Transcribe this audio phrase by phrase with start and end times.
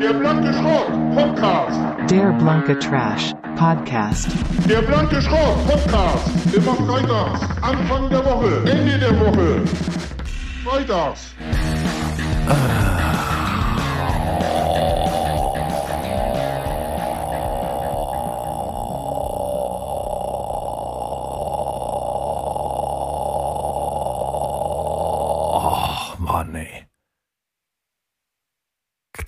[0.00, 1.78] Der blanke Schrott Podcast.
[2.10, 4.28] Der Blanke Trash Podcast.
[4.66, 6.54] Der blanke Schrott Podcast.
[6.54, 7.40] Immer freitags.
[7.62, 8.70] Anfang der Woche.
[8.70, 9.62] Ende der Woche.
[10.64, 11.34] Freitags.
[26.18, 26.86] Mann, ey.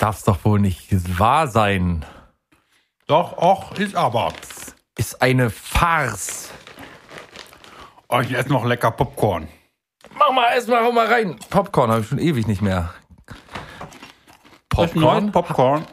[0.02, 2.04] Darf's doch nicht wahr sein.
[3.06, 4.32] Doch, och, ist aber.
[4.96, 6.50] Ist eine Farce.
[8.08, 9.48] Oh, ich esse noch lecker Popcorn.
[10.14, 11.38] Mach mal erstmal, hau mal rein.
[11.50, 12.94] Popcorn habe ich schon ewig nicht mehr.
[14.78, 15.86] Ist neu, Popcorn.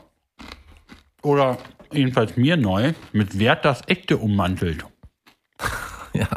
[1.21, 1.57] Oder
[1.91, 4.85] jedenfalls mir neu, mit Wert das echte ummantelt.
[6.11, 6.27] Ja.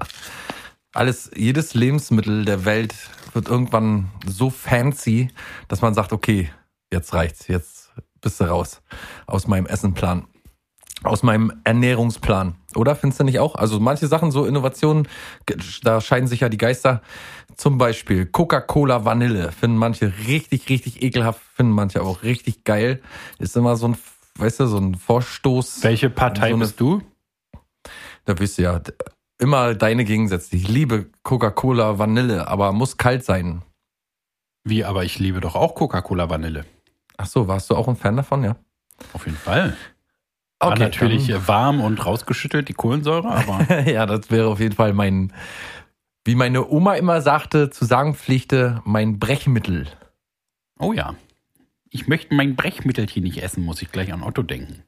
[0.92, 2.94] Alles, jedes Lebensmittel der Welt
[3.32, 5.30] wird irgendwann so fancy,
[5.68, 6.50] dass man sagt, okay,
[6.92, 7.81] jetzt reicht's, jetzt
[8.22, 8.80] bist du raus
[9.26, 10.26] aus meinem Essenplan,
[11.02, 12.54] aus meinem Ernährungsplan.
[12.74, 13.54] Oder findest du nicht auch?
[13.56, 15.06] Also manche Sachen, so Innovationen,
[15.82, 17.02] da scheiden sich ja die Geister.
[17.56, 23.02] Zum Beispiel Coca-Cola Vanille finden manche richtig, richtig ekelhaft, finden manche auch richtig geil.
[23.38, 23.98] Ist immer so ein,
[24.38, 25.82] weißt du, so ein Vorstoß.
[25.82, 27.02] Welche Partei So eine- bist du?
[28.24, 28.80] Da wisst ihr ja,
[29.38, 30.54] immer deine Gegensätze.
[30.56, 33.62] Ich liebe Coca-Cola Vanille, aber muss kalt sein.
[34.64, 36.64] Wie, aber ich liebe doch auch Coca-Cola Vanille.
[37.16, 38.56] Ach so, warst du auch ein Fan davon, ja?
[39.12, 39.76] Auf jeden Fall.
[40.60, 44.74] War Okay, natürlich dann- warm und rausgeschüttelt, die Kohlensäure, aber ja, das wäre auf jeden
[44.74, 45.32] Fall mein,
[46.24, 49.88] wie meine Oma immer sagte, zu sagen pflichte, mein Brechmittel.
[50.78, 51.14] oh ja.
[51.94, 54.82] Ich möchte mein Brechmittelchen nicht essen, muss ich gleich an Otto denken.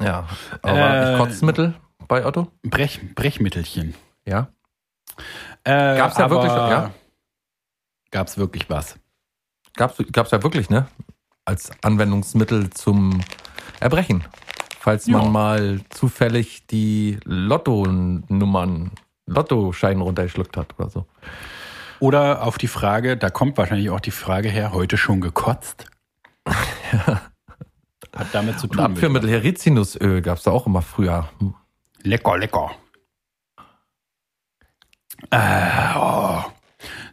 [0.00, 0.26] Ja,
[0.62, 1.74] aber Äh, Kotzmittel
[2.08, 2.50] bei Otto?
[2.62, 3.94] Brech, Brechmittelchen.
[4.24, 4.48] Ja.
[5.64, 6.94] Äh, Gab's da wirklich, ja?
[8.10, 8.98] Gab's wirklich was?
[9.76, 10.86] Gab's, gab's ja wirklich, ne?
[11.44, 13.20] Als Anwendungsmittel zum
[13.80, 14.24] Erbrechen.
[14.78, 15.18] Falls Ja.
[15.18, 18.90] man mal zufällig die Lotto-Nummern,
[19.26, 21.06] Lottoscheine runtergeschluckt hat oder so.
[22.00, 25.86] Oder auf die Frage, da kommt wahrscheinlich auch die Frage her, heute schon gekotzt?
[26.46, 28.80] Hat damit zu Und tun.
[28.84, 31.28] Abführmittel Rizinusöl gab's da auch immer früher.
[32.02, 32.72] Lecker, lecker.
[35.30, 36.42] Äh, oh.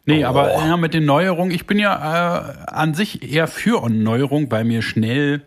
[0.09, 4.51] Nee, aber ja, mit den Neuerungen, ich bin ja äh, an sich eher für Neuerung,
[4.51, 5.43] weil mir schnell,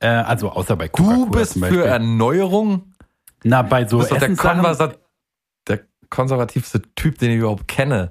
[0.00, 2.92] äh, also außer bei Coca-Cola Du bist für Erneuerung?
[3.44, 4.94] Na, bei so Du bist doch der,
[5.68, 8.08] der konservativste Typ, den ich überhaupt kenne.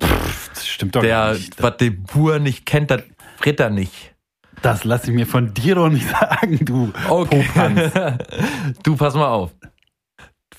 [0.53, 1.61] Das stimmt doch Der, nicht.
[1.61, 3.03] was den Bur nicht kennt, das
[3.37, 4.13] fritt er nicht.
[4.61, 6.91] Das lasse ich mir von dir doch nicht sagen, du.
[7.07, 7.91] Popanz.
[8.83, 9.51] du, pass mal auf.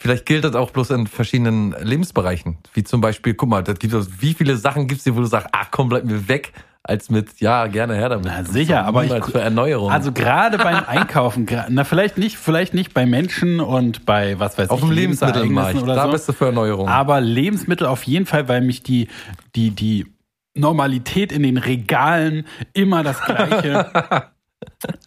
[0.02, 2.58] Vielleicht gilt das auch bloß in verschiedenen Lebensbereichen.
[2.74, 5.20] Wie zum Beispiel, guck mal, das gibt es, wie viele Sachen gibt es dir, wo
[5.20, 6.52] du sagst, ach komm, bleib mir weg,
[6.82, 8.26] als mit, ja, gerne her damit.
[8.26, 9.92] Na, sicher, aber ich- für Erneuerung.
[9.92, 14.70] Also gerade beim Einkaufen, na vielleicht nicht, vielleicht nicht bei Menschen und bei was weiß
[14.70, 16.10] auf ich, dem Lebensmittelmarkt, oder da so.
[16.10, 16.88] bist du für Erneuerung.
[16.88, 19.06] Aber Lebensmittel auf jeden Fall, weil mich die,
[19.54, 20.08] die, die
[20.56, 23.86] Normalität in den Regalen immer das Gleiche.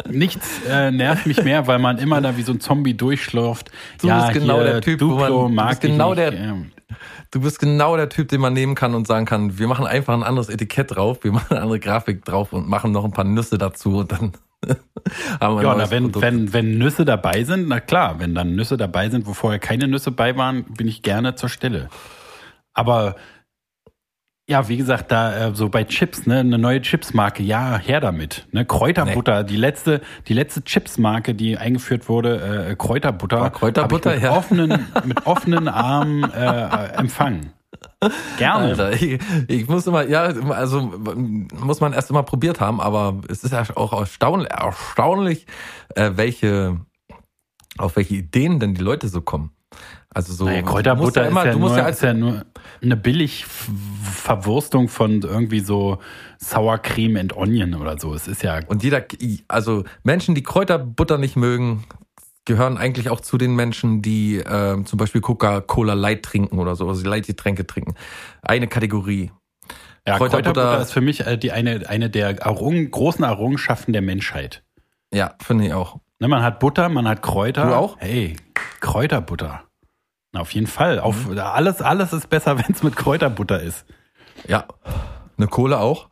[0.09, 3.71] Nichts äh, nervt mich mehr, weil man immer da wie so ein Zombie durchschlurft.
[4.01, 6.19] Du bist genau der Typ, wo man- Duplo du mag ich genau nicht.
[6.19, 6.55] der-
[7.31, 10.13] Du bist genau der Typ, den man nehmen kann und sagen kann, wir machen einfach
[10.13, 13.25] ein anderes Etikett drauf, wir machen eine andere Grafik drauf und machen noch ein paar
[13.25, 14.31] Nüsse dazu und dann
[15.41, 16.21] haben wir Ja, na, wenn, Produkt.
[16.25, 19.87] wenn, wenn Nüsse dabei sind, na klar, wenn dann Nüsse dabei sind, wo vorher keine
[19.87, 21.89] Nüsse bei waren, bin ich gerne zur Stelle.
[22.73, 23.15] Aber
[24.47, 28.47] ja, wie gesagt, da äh, so bei Chips, ne, eine neue Chipsmarke, ja, her damit.
[28.51, 34.23] Ne, Kräuterbutter, die letzte, die letzte Chipsmarke, die eingeführt wurde, äh, Kräuterbutter, War Kräuterbutter, mit
[34.23, 34.37] ja.
[34.37, 37.53] offenen, mit offenen Armen äh, äh, empfangen.
[38.37, 38.65] Gerne.
[38.65, 43.43] Alter, ich, ich muss immer, ja, also muss man erst immer probiert haben, aber es
[43.43, 45.47] ist ja auch erstaunlich, erstaunlich
[45.95, 46.79] äh, welche,
[47.77, 49.54] auf welche Ideen denn die Leute so kommen.
[50.15, 52.13] Also so Naja, Kräuterbutter ja immer, ist, ja du musst nur, ja als ist ja
[52.13, 52.45] nur
[52.81, 55.99] eine billig Verwurstung von irgendwie so
[56.39, 58.13] Sour Cream and Onion oder so.
[58.13, 59.03] Es ist ja und jeder,
[59.49, 61.83] also Menschen, die Kräuterbutter nicht mögen,
[62.45, 66.87] gehören eigentlich auch zu den Menschen, die ähm, zum Beispiel Coca-Cola Light trinken oder so,
[66.87, 67.95] also Light-Getränke trinken.
[68.41, 69.31] Eine Kategorie.
[70.07, 74.01] Ja, Kräuterbutter- Kräuterbutter, ist für mich äh, die eine, eine der Errungen, großen Errungenschaften der
[74.01, 74.63] Menschheit.
[75.13, 75.99] Ja, finde ich auch.
[76.19, 77.65] Ne, man hat Butter, man hat Kräuter.
[77.65, 77.97] Du auch?
[77.99, 78.37] Hey,
[78.79, 79.63] Kräuterbutter.
[80.37, 80.99] Auf jeden Fall.
[80.99, 81.37] Auf, Mhm.
[81.39, 83.85] alles, alles ist besser, wenn es mit Kräuterbutter ist.
[84.47, 84.65] Ja.
[85.37, 86.09] Eine Kohle auch?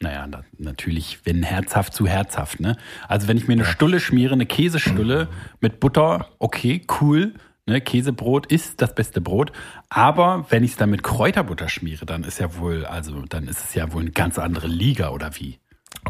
[0.00, 2.76] Naja, na, natürlich, wenn herzhaft zu herzhaft, ne?
[3.08, 5.28] Also wenn ich mir eine Stulle schmiere, eine Käsestulle
[5.60, 7.34] mit Butter, okay, cool.
[7.66, 9.52] Ne, Käsebrot ist das beste Brot.
[9.90, 13.62] Aber wenn ich es dann mit Kräuterbutter schmiere, dann ist ja wohl, also dann ist
[13.64, 15.58] es ja wohl eine ganz andere Liga, oder wie?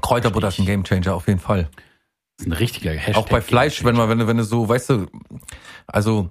[0.01, 1.69] Kräuterbutter ist ein Gamechanger auf jeden Fall.
[2.37, 3.17] Das ist ein richtiger Hashtag.
[3.17, 5.07] Auch bei Fleisch, wenn man, wenn du, wenn du so, weißt du,
[5.89, 6.31] also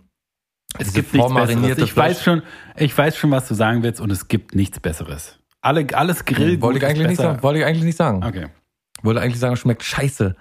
[0.80, 1.78] Es diese gibt nichts Besseres.
[1.80, 2.42] Ich Fleisch- weiß schon,
[2.76, 5.40] ich weiß schon, was du sagen willst und es gibt nichts Besseres.
[5.62, 6.62] Alle, alles Grill.
[6.62, 7.42] wollte ich eigentlich nicht sagen.
[7.44, 8.24] Wollte ich eigentlich nicht sagen.
[8.24, 8.48] Okay.
[9.04, 10.36] Wollte eigentlich sagen, schmeckt scheiße.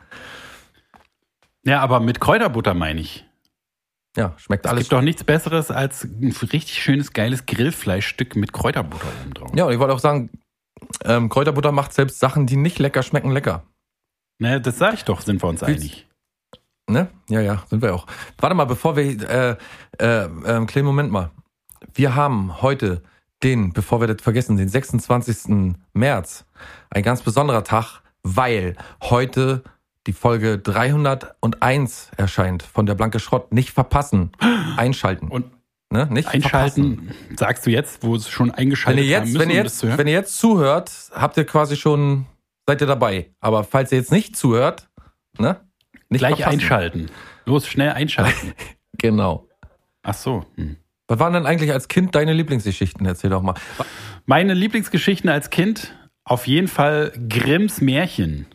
[1.65, 3.25] Ja, aber mit Kräuterbutter meine ich.
[4.17, 4.85] Ja, schmeckt Es alles.
[4.85, 9.51] gibt doch nichts Besseres als ein richtig schönes, geiles Grillfleischstück mit Kräuterbutter oben drauf.
[9.55, 10.31] Ja, und ich wollte auch sagen,
[11.05, 13.65] ähm, Kräuterbutter macht selbst Sachen, die nicht lecker schmecken, lecker.
[14.39, 16.06] Ne, das sage ich doch, sind wir uns Willst- einig.
[16.89, 17.09] Ne?
[17.29, 18.07] Ja, ja, sind wir auch.
[18.39, 19.57] Warte mal, bevor wir, äh,
[19.99, 21.31] äh, äh, kleinen Moment mal.
[21.95, 23.03] Wir haben heute
[23.43, 25.75] den, bevor wir das vergessen, den 26.
[25.93, 26.45] März.
[26.91, 29.63] Ein ganz besonderer Tag, weil heute
[30.07, 33.53] die Folge 301 erscheint von der Blanke Schrott.
[33.53, 34.31] Nicht verpassen.
[34.77, 35.29] Einschalten.
[35.29, 35.47] Und
[35.91, 36.07] ne?
[36.11, 36.43] Nicht Verpassen.
[36.45, 39.61] einschalten, sagst du jetzt, wo es schon Wenn eingeschaltet ihr haben jetzt, müssen, wenn ihr
[39.61, 39.99] um jetzt, hören?
[39.99, 42.27] wenn ihr jetzt zuhört, habt ihr quasi schon,
[42.67, 43.31] seid ihr dabei.
[43.41, 44.89] Aber falls ihr jetzt nicht zuhört,
[45.39, 45.61] ne?
[46.09, 46.61] Nicht Gleich verpassen.
[46.61, 47.11] einschalten.
[47.45, 48.53] Los, schnell einschalten.
[48.99, 49.47] Genau.
[50.03, 50.47] Ach so.
[50.55, 50.77] Hm.
[51.07, 53.05] Was waren denn eigentlich als Kind deine Lieblingsgeschichten?
[53.05, 53.55] Erzähl doch mal.
[54.25, 55.95] Meine Lieblingsgeschichten als Kind,
[56.25, 58.47] auf jeden Fall Grimms Märchen.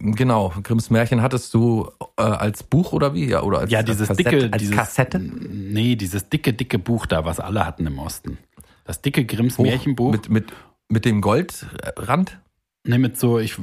[0.00, 1.88] Genau, Grimms Märchen hattest du
[2.18, 3.26] äh, als Buch oder wie?
[3.28, 5.18] Ja, oder als Ja, als dieses Kassette, dicke, als dieses, Kassette?
[5.20, 8.38] Nee, dieses dicke, dicke Buch da, was alle hatten im Osten.
[8.84, 10.10] Das dicke Grimms Buch Märchenbuch.
[10.10, 10.52] Mit, mit,
[10.88, 12.40] mit dem Goldrand?
[12.86, 13.56] Ne, mit so, ich,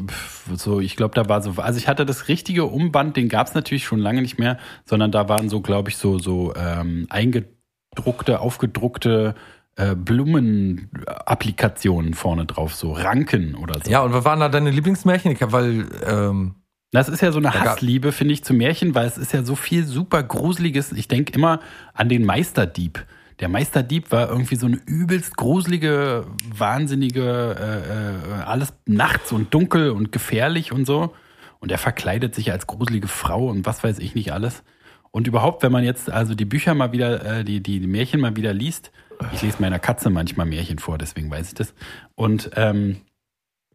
[0.56, 3.53] so, ich glaube, da war so, also ich hatte das richtige Umband, den gab es
[3.53, 8.39] natürlich schon lange nicht mehr, sondern da waren so, glaube ich, so, so ähm, eingedruckte,
[8.39, 9.35] aufgedruckte
[9.75, 13.91] äh, Blumenapplikationen vorne drauf, so Ranken oder so.
[13.91, 15.39] Ja, und was waren da deine Lieblingsmärchen?
[15.39, 16.56] Hab, weil, ähm,
[16.91, 19.56] Das ist ja so eine Hassliebe, finde ich, zu Märchen, weil es ist ja so
[19.56, 20.94] viel super Gruseliges.
[20.94, 21.59] Ich denke immer
[21.94, 23.06] an den Meisterdieb.
[23.41, 29.89] Der Meisterdieb war irgendwie so eine übelst gruselige, wahnsinnige, äh, äh, alles nachts und dunkel
[29.89, 31.13] und gefährlich und so.
[31.59, 34.63] Und er verkleidet sich als gruselige Frau und was weiß ich nicht alles.
[35.09, 38.21] Und überhaupt, wenn man jetzt also die Bücher mal wieder, äh, die, die, die Märchen
[38.21, 38.91] mal wieder liest,
[39.33, 41.73] ich lese meiner Katze manchmal Märchen vor, deswegen weiß ich das.
[42.15, 43.01] Und ähm,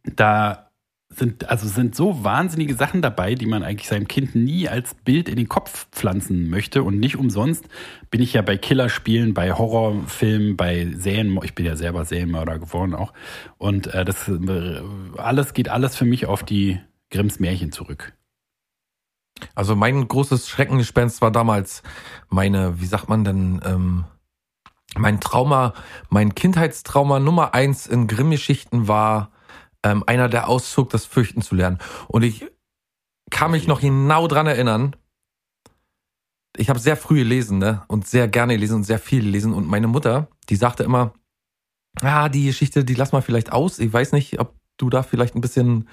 [0.05, 0.66] da
[1.09, 5.29] sind, also sind so wahnsinnige Sachen dabei, die man eigentlich seinem Kind nie als Bild
[5.29, 6.83] in den Kopf pflanzen möchte.
[6.83, 7.65] Und nicht umsonst
[8.11, 12.95] bin ich ja bei Killerspielen, bei Horrorfilmen, bei Serien, ich bin ja selber Serienmörder geworden
[12.95, 13.13] auch.
[13.57, 14.83] Und äh, das äh,
[15.17, 16.81] alles geht alles für mich auf die
[17.11, 18.13] Grimms Märchen zurück.
[19.55, 21.83] also mein großes Schreckengespenst war damals
[22.29, 24.05] meine, wie sagt man denn, ähm,
[24.97, 25.75] mein Trauma,
[26.09, 29.31] mein Kindheitstrauma Nummer eins in Grimm-Geschichten war
[29.87, 31.79] ähm, einer, der auszog, das Fürchten zu lernen.
[32.09, 32.47] Und ich
[33.31, 34.97] kann mich noch genau dran erinnern.
[36.57, 37.83] Ich habe sehr früh gelesen, ne?
[37.87, 39.53] Und sehr gerne gelesen und sehr viel gelesen.
[39.53, 41.13] Und meine Mutter, die sagte immer,
[42.01, 43.79] ah, die Geschichte, die lass mal vielleicht aus.
[43.79, 45.89] Ich weiß nicht, ob du da vielleicht ein bisschen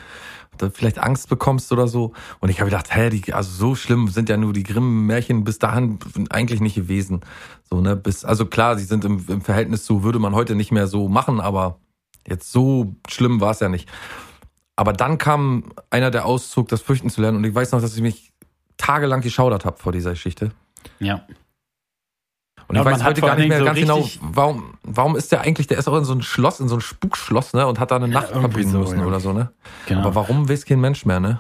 [0.58, 2.14] da vielleicht Angst bekommst oder so.
[2.40, 5.60] Und ich habe gedacht, hä, die, also so schlimm sind ja nur die Grimm-Märchen bis
[5.60, 6.00] dahin
[6.30, 7.22] eigentlich nicht gewesen.
[7.64, 10.72] So, ne, bis, also klar, sie sind im, im Verhältnis zu, würde man heute nicht
[10.72, 11.80] mehr so machen, aber
[12.28, 13.90] jetzt so schlimm war es ja nicht.
[14.76, 17.38] Aber dann kam einer, der auszog, das Fürchten zu lernen.
[17.38, 18.34] Und ich weiß noch, dass ich mich
[18.78, 20.52] tagelang geschaudert habe vor dieser Geschichte.
[21.00, 21.26] Ja.
[22.68, 25.32] Und Ja, ich weiß heute gar nicht mehr Dingen ganz so genau, warum, warum ist
[25.32, 27.68] der eigentlich, der ist auch in so ein Schloss, in so ein Spukschloss, ne?
[27.68, 29.06] Und hat da eine Ja, Nacht verbringen so, müssen ja.
[29.06, 29.52] oder so, ne?
[29.86, 30.02] Genau.
[30.02, 31.40] Aber warum weiß kein Mensch mehr, ne?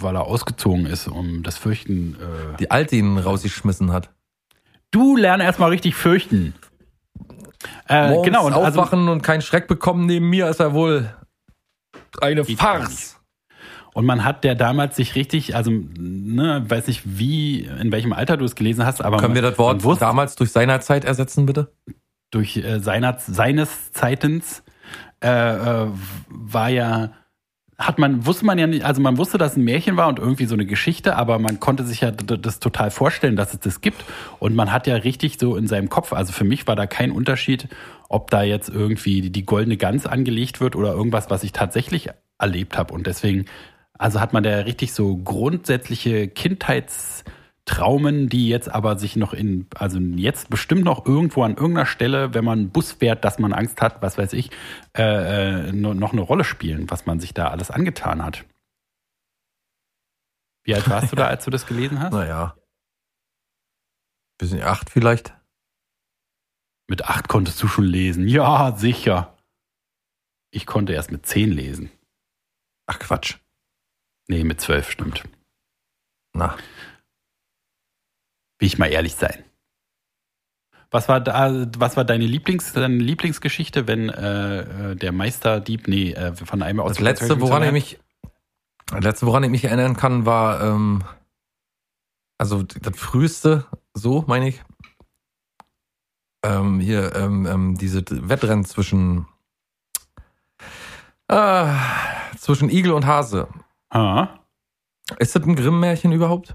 [0.00, 2.14] Weil er ausgezogen ist, um das Fürchten.
[2.16, 4.10] Äh Die Alte ihn rausgeschmissen hat.
[4.90, 6.54] du lern erstmal richtig fürchten.
[7.88, 11.14] Äh, genau, und also, aufwachen und keinen Schreck bekommen neben mir ist ja wohl
[12.20, 13.18] eine Farce.
[13.94, 18.38] Und man hat der damals sich richtig, also, ne, weiß nicht wie, in welchem Alter
[18.38, 21.44] du es gelesen hast, aber Können wir das Wort wusste, damals durch seiner Zeit ersetzen,
[21.44, 21.72] bitte?
[22.32, 24.64] durch äh, seiner, seines Zeitens
[25.22, 25.88] äh, äh,
[26.28, 27.10] war ja,
[27.86, 30.46] hat man, wusste man ja nicht, also man wusste, dass ein Märchen war und irgendwie
[30.46, 34.04] so eine Geschichte, aber man konnte sich ja das total vorstellen, dass es das gibt.
[34.38, 37.10] Und man hat ja richtig so in seinem Kopf, also für mich war da kein
[37.10, 37.68] Unterschied,
[38.08, 42.76] ob da jetzt irgendwie die, goldene Gans angelegt wird oder irgendwas, was ich tatsächlich erlebt
[42.78, 42.94] habe.
[42.94, 43.46] Und deswegen,
[43.98, 46.28] also hat man da richtig so grundsätzliche
[47.66, 52.34] Kindheitstraumen, die jetzt aber sich noch in, also jetzt bestimmt noch irgendwo an irgendeiner Stelle,
[52.34, 54.50] wenn man Bus fährt, dass man Angst hat, was weiß ich,
[54.96, 58.44] äh, äh, no- noch eine Rolle spielen, was man sich da alles angetan hat.
[60.64, 62.12] Wie alt warst du da, als du das gelesen hast?
[62.12, 62.56] Naja.
[64.38, 65.34] Bisschen acht vielleicht.
[66.88, 68.26] Mit acht konntest du schon lesen.
[68.26, 69.36] Ja, sicher.
[70.52, 71.90] Ich konnte erst mit zehn lesen.
[72.86, 73.38] Ach Quatsch.
[74.28, 75.22] Nee, mit zwölf stimmt.
[76.34, 76.56] Na,
[78.62, 79.42] Will ich mal ehrlich sein.
[80.92, 86.12] Was war da, was war deine Lieblings, deine Lieblingsgeschichte, wenn äh, äh, der Meisterdieb, nee,
[86.12, 87.98] äh, von einem aus das letzte, woran ich mich
[88.86, 91.02] Das letzte, woran ich mich erinnern kann, war, ähm,
[92.38, 94.62] also das früheste, so meine ich,
[96.44, 99.26] ähm, hier, ähm, ähm, diese Wettrennen zwischen,
[101.26, 101.66] äh,
[102.38, 103.48] zwischen Igel und Hase.
[103.90, 104.28] Ah,
[105.18, 106.54] Ist das ein Grimm-Märchen überhaupt?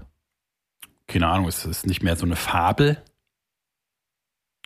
[1.08, 3.02] Keine Ahnung, es ist nicht mehr so eine Fabel.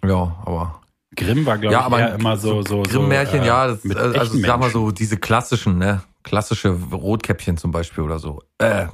[0.05, 0.81] Ja, aber.
[1.15, 3.85] Grimm war, glaube ja, ich, aber eher immer so, so, so Grimm-Märchen, äh, ja, das,
[3.97, 6.03] also echten sag mal so, diese klassischen, ne?
[6.23, 8.43] Klassische Rotkäppchen zum Beispiel oder so.
[8.59, 8.87] Äh,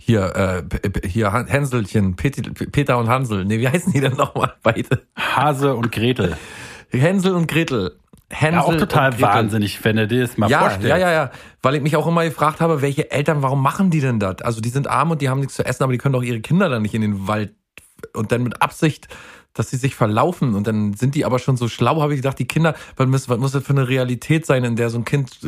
[0.00, 3.44] hier, äh, hier Hänselchen, Peter und Hansel.
[3.44, 5.06] Nee, wie heißen die denn nochmal beide?
[5.16, 6.36] Hase und Gretel.
[6.90, 7.98] Hänsel und Gretel.
[8.30, 10.88] Hänsel Ja, auch total wahnsinnig, wenn du dir das mal Ja, vorstellst.
[10.88, 11.30] ja, ja, ja.
[11.62, 14.42] Weil ich mich auch immer gefragt habe, welche Eltern, warum machen die denn das?
[14.42, 16.40] Also die sind arm und die haben nichts zu essen, aber die können doch ihre
[16.40, 17.54] Kinder dann nicht in den Wald
[18.14, 19.08] und dann mit Absicht,
[19.52, 22.38] dass sie sich verlaufen und dann sind die aber schon so schlau, habe ich gedacht,
[22.38, 25.04] die Kinder, was muss, was muss das für eine Realität sein, in der so ein
[25.04, 25.38] Kind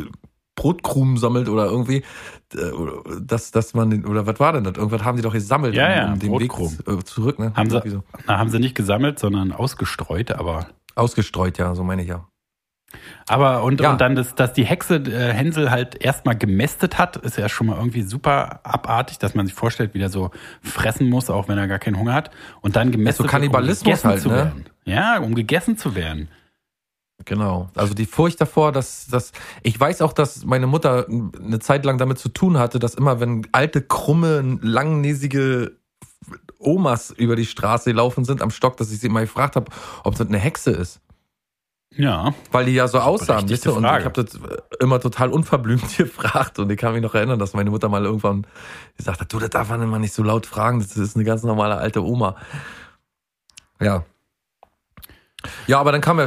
[0.55, 2.03] Brotkrumen sammelt oder irgendwie,
[2.55, 4.75] äh, oder dass, dass man, oder was war denn das?
[4.77, 7.53] Irgendwas haben die doch gesammelt, Ja, ja, um, um den Weg äh, zurück, ne?
[7.55, 8.03] Haben sie, so.
[8.27, 10.67] na, haben sie nicht gesammelt, sondern ausgestreut, aber.
[10.95, 12.29] Ausgestreut, ja, so meine ich ja.
[13.29, 13.93] Aber und, Ja.
[13.93, 17.69] und dann, das, dass die Hexe äh, Hänsel halt erstmal gemästet hat, ist ja schon
[17.69, 20.31] mal irgendwie super abartig, dass man sich vorstellt, wie der so
[20.63, 22.31] fressen muss, auch wenn er gar keinen Hunger hat.
[22.61, 24.35] Und dann gemästet so wird, Kannibalismus um gegessen halt, zu ne?
[24.37, 24.65] werden.
[24.85, 26.29] Ja, um gegessen zu werden.
[27.25, 27.71] Genau.
[27.77, 29.33] Also die Furcht davor, dass, dass
[29.63, 33.21] ich weiß auch, dass meine Mutter eine Zeit lang damit zu tun hatte, dass immer,
[33.21, 35.77] wenn alte, krumme, langnäsige
[36.59, 39.71] Omas über die Straße gelaufen sind am Stock, dass ich sie immer gefragt habe,
[40.05, 41.01] ob das eine Hexe ist.
[41.97, 42.35] Ja.
[42.51, 43.75] Weil die ja so aussahen, weißt du?
[43.75, 44.39] Und ich habe das
[44.81, 46.59] immer total unverblümt gefragt.
[46.59, 48.47] Und ich kann mich noch erinnern, dass meine Mutter mal irgendwann
[48.97, 51.43] gesagt hat, du, das darf man immer nicht so laut fragen, das ist eine ganz
[51.43, 52.37] normale alte Oma.
[53.81, 54.05] Ja.
[55.67, 56.27] Ja, aber dann kam ja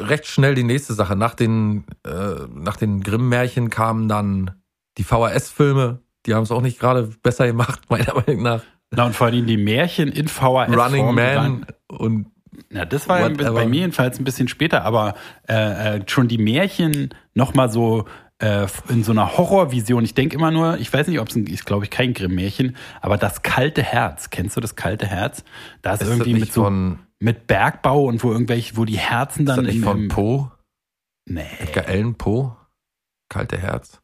[0.00, 1.14] recht schnell die nächste Sache.
[1.14, 4.50] Nach den, äh, nach den Grimm-Märchen kamen dann
[4.98, 6.00] die VHS-Filme.
[6.26, 8.62] Die haben es auch nicht gerade besser gemacht, meiner Meinung nach.
[8.90, 10.76] Na, und vor allem die Märchen in VHS.
[10.76, 12.26] Running Man waren- und
[12.70, 13.52] Ja, das war Whatever.
[13.52, 15.14] bei mir jedenfalls ein bisschen später, aber
[15.48, 18.06] äh, äh, schon die Märchen nochmal so
[18.38, 20.04] äh, in so einer Horrorvision.
[20.04, 22.76] Ich denke immer nur, ich weiß nicht, ob es ein, ist glaube ich kein Grimm-Märchen,
[23.00, 24.30] aber das kalte Herz.
[24.30, 25.44] Kennst du das kalte Herz?
[25.82, 28.98] Da ist, ist das irgendwie mit so von, mit Bergbau und wo irgendwelche, wo die
[28.98, 30.52] Herzen ist das dann nicht im, von Poe?
[31.28, 32.56] nee, Edgar Allan Poe?
[33.28, 34.00] Kalte Herz.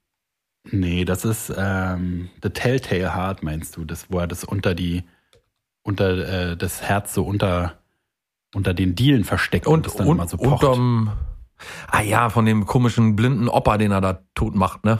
[0.71, 3.85] nee, das ist ähm, The Telltale Heart, meinst du?
[3.85, 5.05] Das, wo er das unter die
[5.85, 7.82] unter äh, das Herz so unter
[8.55, 10.65] unter den Dielen versteckt Und, das dann und immer so pocht.
[10.65, 11.13] unterm,
[11.89, 14.99] ah ja, von dem komischen blinden Opa, den er da tot macht, ne?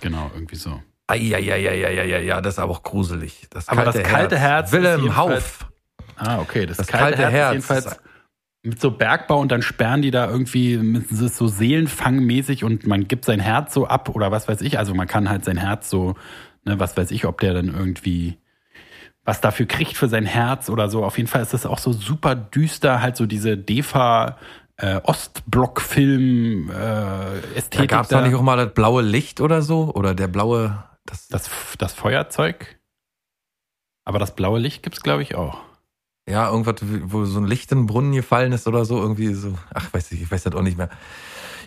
[0.00, 0.80] Genau, irgendwie so.
[1.10, 3.46] Ja, ja, ja, ja, ja, ja, ja, das ist aber auch gruselig.
[3.50, 5.66] Das Aber das kalte Herz Willem jedenfalls- Hauf.
[6.16, 6.66] Ah, okay.
[6.66, 8.00] Das, Das kalte, kalte Herz, Herz jedenfalls
[8.62, 13.40] mit so Bergbau und dann sperren die da irgendwie so seelenfangmäßig und man gibt sein
[13.40, 14.78] Herz so ab oder was weiß ich.
[14.78, 16.14] Also man kann halt sein Herz so,
[16.64, 18.36] ne, was weiß ich, ob der dann irgendwie
[19.30, 21.04] was dafür kriegt für sein Herz oder so.
[21.04, 24.36] Auf jeden Fall ist das auch so super düster, halt so diese DEFA
[24.76, 27.90] äh, Ostblock-Film äh, Da Ästhetik.
[27.90, 29.92] gab es da nicht auch mal das blaue Licht oder so?
[29.94, 32.80] Oder der blaue, das, das, das Feuerzeug.
[34.04, 35.58] Aber das blaue Licht gibt's glaube ich, auch.
[36.28, 39.54] ja, irgendwas, wo so ein Licht in den Brunnen gefallen ist oder so, irgendwie so,
[39.72, 40.90] ach, weiß ich, ich weiß das auch nicht mehr.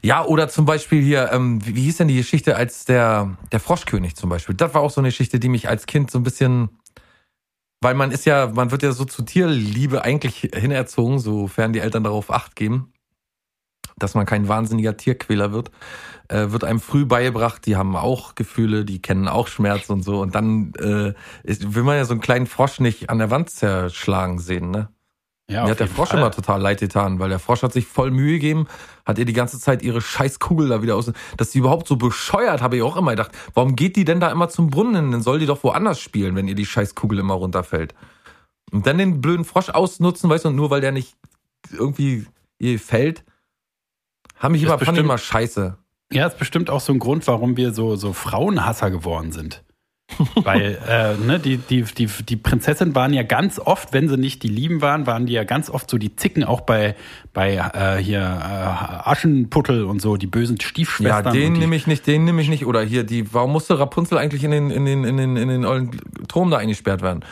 [0.03, 3.61] Ja, oder zum Beispiel hier, ähm, wie, wie hieß denn die Geschichte als der, der
[3.61, 4.53] Froschkönig zum Beispiel?
[4.53, 6.67] Das war auch so eine Geschichte, die mich als Kind so ein bisschen,
[7.83, 12.03] weil man ist ja, man wird ja so zu Tierliebe eigentlich hinerzogen, sofern die Eltern
[12.03, 12.93] darauf Acht geben,
[13.97, 15.71] dass man kein wahnsinniger Tierquäler wird,
[16.29, 20.21] äh, wird einem früh beigebracht, die haben auch Gefühle, die kennen auch Schmerz und so.
[20.21, 21.13] Und dann äh,
[21.43, 24.89] ist, will man ja so einen kleinen Frosch nicht an der Wand zerschlagen sehen, ne?
[25.49, 26.19] Ja, Mir hat der Frosch Fall.
[26.19, 28.65] immer total leid getan, weil der Frosch hat sich voll Mühe gegeben,
[29.05, 31.11] hat ihr die ganze Zeit ihre scheiß Kugel da wieder aus.
[31.35, 33.31] Dass die überhaupt so bescheuert, habe ich auch immer gedacht.
[33.53, 35.11] Warum geht die denn da immer zum Brunnen?
[35.11, 37.93] Dann soll die doch woanders spielen, wenn ihr die scheiß Kugel immer runterfällt.
[38.71, 41.13] Und dann den blöden Frosch ausnutzen, weißt du, und nur weil der nicht
[41.71, 42.25] irgendwie
[42.57, 43.23] ihr fällt,
[44.37, 45.77] haben mich Ist immer, fand ich bestimmt- immer scheiße.
[46.11, 49.62] Ja, ist bestimmt auch so ein Grund, warum wir so, so Frauenhasser geworden sind.
[50.43, 54.43] Weil äh, ne, die, die, die, die Prinzessinnen waren ja ganz oft, wenn sie nicht
[54.43, 56.95] die Lieben waren, waren die ja ganz oft so die Zicken, auch bei,
[57.33, 61.33] bei äh, hier äh, Aschenputtel und so, die bösen Ja, Stiefschwestern.
[61.33, 62.65] den und die, nehme ich nicht, den nehme ich nicht.
[62.65, 65.65] Oder hier, die, warum musste Rapunzel eigentlich in den, in den, in den, in den
[65.65, 65.91] ollen
[66.27, 67.23] Turm da eingesperrt werden?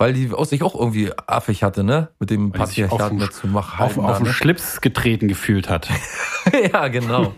[0.00, 2.08] Weil die aus sich auch irgendwie affig hatte, ne?
[2.18, 3.84] Mit dem Patriarchat dazu machen.
[3.84, 4.32] auf, auf den ne?
[4.32, 5.90] Schlips getreten gefühlt hat.
[6.72, 7.34] ja, genau.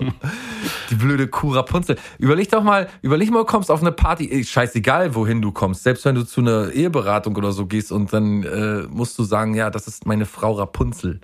[0.88, 1.98] Die blöde Kuh Rapunzel.
[2.18, 5.82] Überleg doch mal, überleg mal, du kommst auf eine Party, scheißegal, wohin du kommst.
[5.82, 9.54] Selbst wenn du zu einer Eheberatung oder so gehst und dann äh, musst du sagen,
[9.54, 11.20] ja, das ist meine Frau Rapunzel.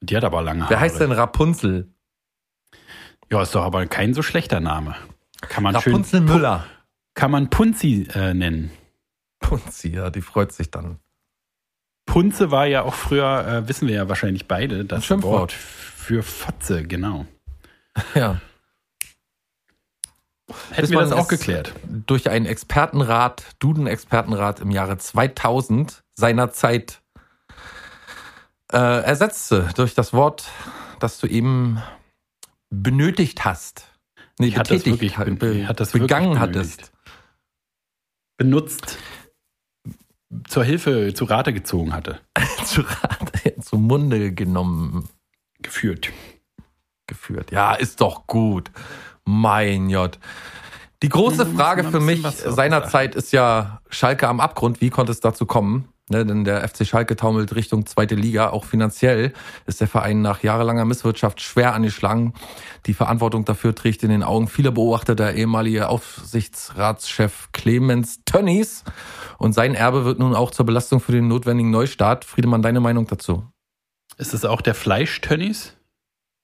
[0.00, 0.70] Die hat aber lange Haare.
[0.70, 1.92] Wer heißt denn Rapunzel?
[3.30, 4.94] Ja, ist doch aber kein so schlechter Name.
[5.42, 6.64] Kann man Rapunzel schön Müller.
[7.12, 8.70] kann man Punzi äh, nennen.
[9.40, 10.98] Punzi, ja, die freut sich dann.
[12.06, 15.40] Punze war ja auch früher, äh, wissen wir ja wahrscheinlich beide, das Schimpfwort.
[15.40, 17.26] Wort für Fotze, genau.
[18.14, 18.40] Ja.
[20.70, 21.72] Hätten Bis wir das auch geklärt.
[22.06, 27.00] Durch einen Expertenrat, Duden-Expertenrat im Jahre 2000 seinerzeit
[28.72, 30.48] äh, ersetzte durch das Wort,
[31.00, 31.82] das du eben
[32.70, 33.88] benötigt hast.
[34.38, 36.82] Nee, Ich hatte das betätigt, wirklich- be, hatte das begangen benötigt.
[36.82, 36.92] hattest.
[38.36, 38.98] Benutzt,
[40.48, 42.20] zur Hilfe, zu Rate gezogen hatte.
[42.64, 45.08] zu Rate, zum Munde genommen,
[45.60, 46.10] Geführt.
[47.06, 47.50] geführt.
[47.52, 48.70] Ja, ist doch gut.
[49.24, 50.18] Mein Gott.
[51.02, 54.80] Die große Mhm, Frage für mich seinerzeit ist ja Schalke am Abgrund.
[54.80, 55.88] Wie konnte es dazu kommen?
[56.08, 58.50] Ne, denn der FC Schalke taumelt Richtung zweite Liga.
[58.50, 59.32] Auch finanziell
[59.66, 62.32] ist der Verein nach jahrelanger Misswirtschaft schwer angeschlagen.
[62.86, 68.84] Die Verantwortung dafür trägt in den Augen vieler Beobachter der ehemalige Aufsichtsratschef Clemens Tönnies.
[69.38, 72.24] Und sein Erbe wird nun auch zur Belastung für den notwendigen Neustart.
[72.24, 73.44] Friedemann, deine Meinung dazu?
[74.16, 75.76] Ist es auch der Fleischtönnies?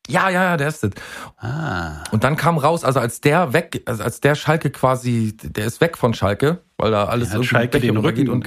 [0.08, 0.90] Ja, ja, ja, der ist es.
[1.38, 2.02] Ah.
[2.10, 5.80] Und dann kam raus, also als der weg, also als der Schalke quasi, der ist
[5.80, 8.46] weg von Schalke, weil da alles Hat irgendwie Schalke den Rücken, und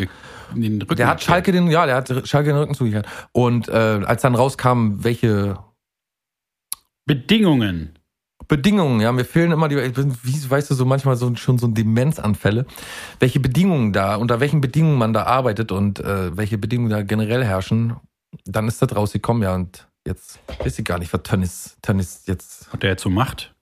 [0.54, 1.24] den Rücken der hat.
[1.24, 3.08] Schalke den, ja, der hat Schalke den Rücken zugekehrt.
[3.32, 5.58] Und äh, als dann rauskam, welche
[7.06, 7.98] Bedingungen.
[8.48, 12.66] Bedingungen, ja, mir fehlen immer die, wie weißt du, so manchmal so schon so Demenzanfälle,
[13.20, 17.44] welche Bedingungen da, unter welchen Bedingungen man da arbeitet und äh, welche Bedingungen da generell
[17.44, 17.96] herrschen,
[18.44, 22.68] dann ist das rausgekommen, ja, und jetzt weiß ich gar nicht, was Tönnis, Tönnis jetzt
[22.72, 23.54] Was der jetzt so macht.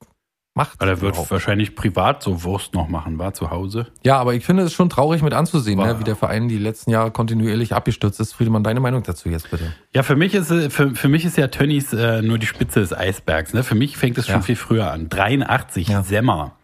[0.55, 0.79] macht.
[0.79, 1.31] Weil er wird überhaupt.
[1.31, 3.87] wahrscheinlich privat so Wurst noch machen, war zu Hause.
[4.03, 6.91] Ja, aber ich finde es schon traurig mit anzusehen, ne, wie der Verein die letzten
[6.91, 8.33] Jahre kontinuierlich abgestürzt ist.
[8.33, 9.73] Friedemann, deine Meinung dazu jetzt bitte.
[9.93, 12.81] Ja, für mich ist äh, für, für mich ist ja Tönnies äh, nur die Spitze
[12.81, 13.53] des Eisbergs.
[13.53, 13.63] Ne?
[13.63, 14.41] Für mich fängt es schon Ja.
[14.41, 15.09] viel früher an.
[15.09, 16.03] 83, Ja.
[16.03, 16.57] Semmer.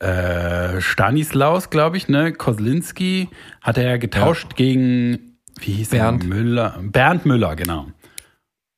[0.00, 2.32] Äh, Stanislaus, glaube ich, ne?
[2.32, 3.30] Kozlinski
[3.60, 6.22] hat er ja getauscht gegen, wie hieß Bernd.
[6.22, 6.28] er?
[6.28, 6.78] Müller.
[6.82, 7.86] Bernd Müller, genau.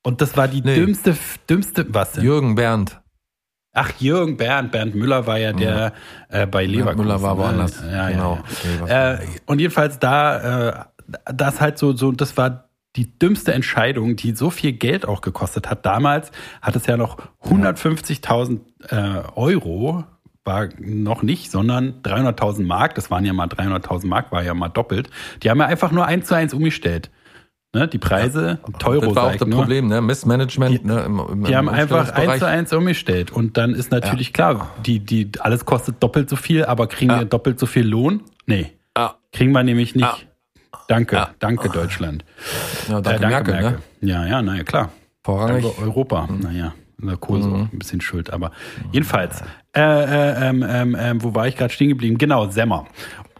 [0.03, 0.75] Und das war die Nee.
[0.75, 1.15] dümmste,
[1.49, 2.23] dümmste, was denn?
[2.23, 2.99] Jürgen Bernd.
[3.73, 4.71] Ach, Jürgen Bernd.
[4.71, 5.93] Bernd Müller war ja der
[6.29, 7.05] äh, bei Leverkusen.
[7.07, 7.41] Müller war ne?
[7.41, 7.81] woanders.
[7.89, 8.39] Ja, Genau.
[8.87, 9.13] ja, ja.
[9.13, 10.85] Äh, und jedenfalls da, äh,
[11.33, 15.69] das halt so, so, das war die dümmste Entscheidung, die so viel Geld auch gekostet
[15.69, 15.85] hat.
[15.85, 18.59] Damals hat es ja noch 150.000
[18.89, 20.03] äh, Euro,
[20.43, 22.95] war noch nicht, sondern 300.000 Mark.
[22.95, 25.09] Das waren ja mal 300.000 Mark, war ja mal doppelt.
[25.43, 27.11] Die haben ja einfach nur eins zu eins umgestellt.
[27.73, 29.59] Ne, die Preise, Teuro, das war auch das nur.
[29.59, 30.01] Problem, ne?
[30.01, 31.03] Missmanagement, ne?
[31.05, 33.31] Im, im, Die haben einfach eins zu eins umgestellt.
[33.31, 37.19] Und dann ist natürlich klar, die, die, alles kostet doppelt so viel, aber kriegen Ja.
[37.19, 38.23] wir doppelt so viel Lohn?
[38.45, 38.71] Nee.
[38.97, 39.15] Ja.
[39.31, 40.03] Kriegen wir nämlich nicht.
[40.03, 40.17] Ja.
[40.89, 41.29] Danke, Ja.
[41.39, 42.25] danke Deutschland.
[42.89, 43.77] Ja, Äh, danke, Merkel, ne?
[44.01, 44.91] Ja, ja, naja, klar.
[45.23, 45.63] Vorrangig.
[45.63, 46.27] Danke Europa.
[46.27, 46.39] Mhm.
[46.39, 48.51] Naja, der Kohl so ein bisschen schuld, aber
[48.91, 49.41] jedenfalls.
[49.73, 52.17] Äh, äh, ähm, ähm, ähm, wo war ich gerade stehen geblieben?
[52.17, 52.85] Genau, Semmer.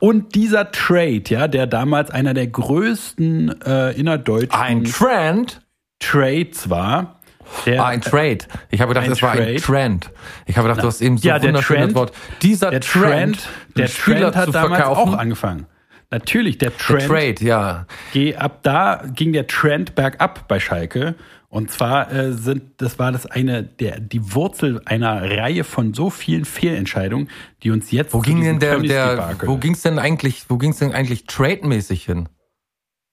[0.02, 5.62] Und dieser Trade, ja, der damals einer der größten äh, innerdeutschen Ein Trend?
[6.00, 7.20] Trades war,
[7.68, 8.40] der Ah, ein Trade.
[8.72, 9.58] Ich habe gedacht, das war ein?
[9.58, 10.10] Trend.
[10.48, 12.14] Ich habe gedacht, du hast eben so Ja, ein der wunderschönes Trend- Wort.
[12.42, 13.04] Dieser Der Trend,
[13.44, 15.14] Trend, der Spieler Trend hat damals verkaufen.
[15.14, 15.66] auch angefangen.
[16.10, 17.86] Natürlich, der Der Trend, Trade, ja.
[18.12, 21.14] geh- ab da ging der Trend bergab bei Schalke.
[21.52, 26.10] Und zwar äh, sind, das war das eine, der, die Wurzel einer Reihe von so
[26.10, 27.30] vielen Fehlentscheidungen,
[27.62, 30.94] die uns jetzt Wo ging denn der, der, wo ging's denn eigentlich, wo ging's denn
[30.94, 32.30] eigentlich trademäßig hin?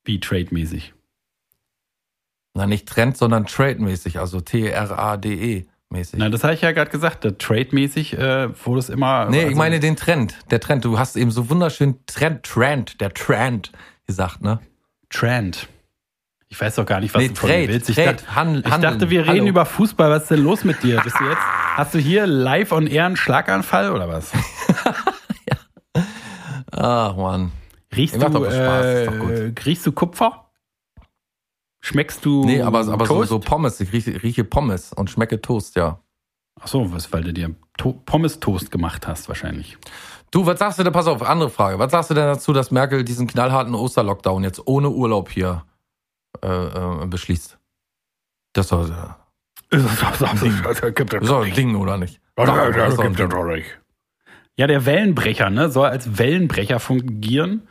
[0.05, 0.95] wie trademäßig.
[2.55, 6.19] Na, nicht Trend, sondern trademäßig, also T-R-A-D-E mäßig.
[6.19, 7.25] Na, das habe ich ja gerade gesagt.
[7.25, 9.27] Der trademäßig äh, wurde es immer.
[9.29, 10.37] nee, also- ich meine den Trend.
[10.53, 10.85] Der Trend.
[10.85, 13.73] Du hast eben so wunderschön Trend, Trend, der Trend
[14.07, 14.61] gesagt, ne?
[15.11, 15.69] Trend.
[16.51, 17.91] Ich weiß doch gar nicht, was Nee, du von mir willst.
[17.91, 19.33] Ich, Trade, dachte, Handel- ich dachte, wir Hallo.
[19.33, 20.11] reden über Fußball.
[20.11, 21.01] Was ist denn los mit dir?
[21.03, 21.43] Bist du jetzt,
[21.77, 24.33] hast du hier live on air einen Schlaganfall oder was?
[26.71, 27.53] Ach, Mann.
[27.95, 30.45] Riechst Macht du, äh, riechst du Kupfer?
[31.81, 33.81] Schmeckst du Nee, aber, aber so, so Pommes.
[33.81, 36.01] Ich rieche, rieche Pommes und schmecke Toast, ja.
[36.61, 39.79] Ach so, was, weil du dir to Pommes-Toast gemacht hast wahrscheinlich.
[40.31, 40.93] Du, was sagst du denn?
[40.93, 41.79] Pass auf, andere Frage.
[41.79, 45.65] Was sagst du denn dazu, dass Merkel diesen knallharten Osterlockdown jetzt ohne Urlaub hier
[46.43, 47.59] äh, äh, beschließt?
[48.53, 48.89] Das ist doch,
[49.71, 52.21] das ist doch ein Ding, oder nicht?
[52.35, 53.65] Das ist doch ein Ding.
[54.57, 57.69] Ja, der Wellenbrecher, ne, soll als Wellenbrecher fungieren.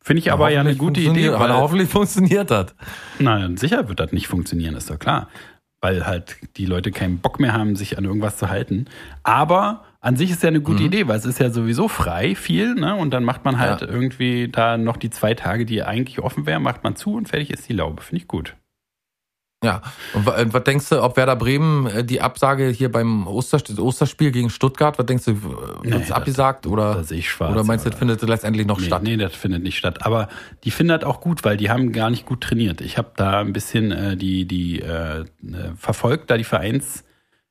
[0.00, 1.28] Finde ich aber ja eine gute Idee.
[1.28, 2.74] aber hoffentlich funktioniert das.
[3.18, 5.28] Na, sicher wird das nicht funktionieren, ist doch klar.
[5.80, 8.86] Weil halt die Leute keinen Bock mehr haben, sich an irgendwas zu halten.
[9.22, 10.64] Aber an sich ist ja eine Mhm.
[10.64, 12.94] gute Idee, weil es ist ja sowieso frei viel, ne?
[12.96, 13.86] Und dann macht man halt Ja.
[13.88, 17.50] irgendwie da noch die zwei Tage, die eigentlich offen wären, macht man zu und fertig
[17.50, 18.02] ist die Laube.
[18.02, 18.56] Finde ich gut.
[19.64, 19.80] Ja,
[20.12, 24.32] und wa- was denkst du, ob Werder Bremen äh, die Absage hier beim Osterst- Osterspiel
[24.32, 27.52] gegen Stuttgart, was denkst du, wird Nee, es das- abgesagt oder, da sehe ich schwarz,
[27.52, 29.04] oder meinst du, das findet letztendlich noch Nee, statt?
[29.04, 30.04] nee, das findet nicht statt.
[30.04, 30.26] Aber
[30.64, 32.80] die findet auch gut, weil die haben gar nicht gut trainiert.
[32.80, 35.26] Ich habe da ein bisschen äh, die, die äh, äh,
[35.76, 37.04] verfolgt, da die Vereins.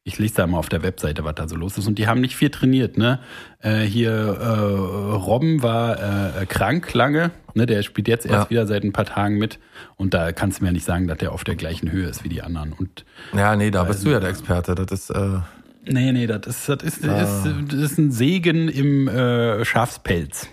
[0.03, 1.87] Ich lese da mal auf der Webseite, was da so los ist.
[1.87, 3.19] Und die haben nicht viel trainiert, ne?
[3.59, 7.67] Äh, hier äh, Robben war äh, krank lange, ne?
[7.67, 8.49] Der spielt jetzt erst Ja.
[8.49, 9.59] wieder seit ein paar Tagen mit.
[9.97, 12.29] Und da kannst du mir nicht sagen, dass der auf der gleichen Höhe ist wie
[12.29, 12.73] die anderen.
[12.73, 14.73] Und Ja, nee, da bist du ja der Experte.
[14.73, 15.39] Das ist, äh,
[15.85, 20.47] nee, nee, das ist, das ist, das ist, das ist ein Segen im äh, Schafspelz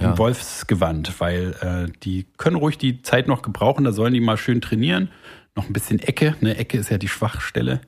[0.00, 0.12] Ja.
[0.12, 4.36] im Wolfsgewand, weil äh, die können ruhig die Zeit noch gebrauchen, da sollen die mal
[4.36, 5.10] schön trainieren.
[5.56, 7.80] Noch ein bisschen Ecke, ne, Ecke ist ja die Schwachstelle.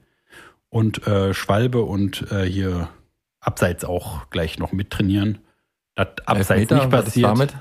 [0.71, 2.89] Und äh, Schwalbe und äh, hier
[3.41, 5.39] abseits auch gleich noch mittrainieren.
[5.95, 7.27] Das abseits Elfmeter, nicht was ist passiert.
[7.27, 7.57] damit?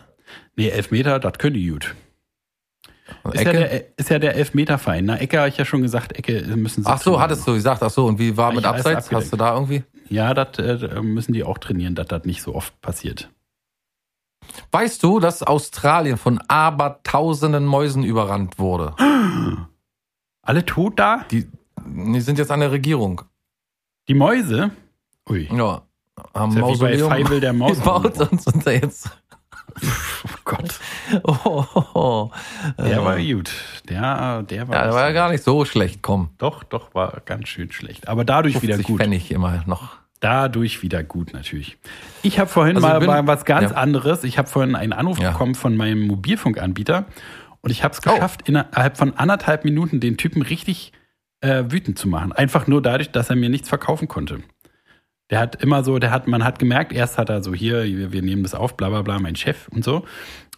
[0.55, 1.95] Nee, Elfmeter, das können die gut.
[3.31, 5.05] Ist ja, der, ist ja der Elfmeterverein.
[5.05, 7.21] Na, Ecke habe ich ja schon gesagt, Ecke müssen sie Ach so, trainieren.
[7.21, 9.11] hattest du gesagt, ach so, und wie war mit Ja, alles Abseits?
[9.11, 9.83] Hast du da irgendwie?
[10.09, 13.29] Ja, das äh, müssen die auch trainieren, dass das nicht so oft passiert.
[14.71, 18.93] Weißt du, dass Australien von abertausenden Mäusen überrannt wurde?
[20.41, 21.25] Alle tot da?
[21.31, 21.47] Die,
[22.13, 23.21] die sind jetzt an der Regierung.
[24.07, 24.71] Die Mäuse?
[25.29, 25.49] Ui.
[25.51, 25.81] Ja,
[26.33, 27.77] haben Ist ja wie bei Mausoleum Feivel der Maus.
[27.79, 29.09] gebaut und sind da jetzt.
[29.83, 30.79] Oh Gott.
[31.23, 32.31] Oh, oh, oh.
[32.77, 33.49] Der Äh, war gut.
[33.87, 36.31] Der, der war, Ja, der war ja gar nicht so schlecht, komm.
[36.37, 38.09] Doch, doch, war ganz schön schlecht.
[38.09, 38.99] Aber dadurch wieder 50 gut.
[39.01, 39.95] Pfennig immer noch.
[40.19, 41.77] Dadurch wieder gut, natürlich.
[42.23, 43.77] Ich habe vorhin Also mal, ich bin- mal was ganz ja.
[43.77, 44.25] anderes.
[44.25, 45.31] Ich habe vorhin einen Anruf Ja.
[45.31, 47.05] bekommen von meinem Mobilfunkanbieter
[47.61, 48.11] und ich habe es Oh.
[48.11, 50.91] geschafft, innerhalb von anderthalb Minuten den Typen richtig
[51.41, 52.31] äh, wütend zu machen.
[52.31, 54.39] Einfach nur dadurch, dass er mir nichts verkaufen konnte.
[55.29, 58.11] Der hat immer so, der hat, man hat gemerkt, erst hat er so hier, wir,
[58.13, 60.05] wir nehmen das auf, bla bla bla, mein Chef und so.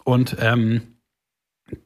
[0.04, 0.82] Und ähm,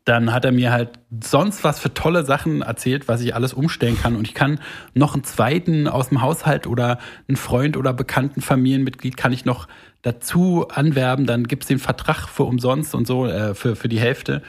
[0.05, 3.97] dann hat er mir halt sonst was für tolle Sachen erzählt, was ich alles umstellen
[4.01, 4.15] kann.
[4.15, 4.59] Und ich kann
[4.93, 9.67] noch einen zweiten aus dem Haushalt oder einen Freund oder bekannten Familienmitglied kann ich noch
[10.01, 11.25] dazu anwerben.
[11.25, 14.41] Dann gibt's den Vertrag für umsonst und so, äh, für, für die Hälfte.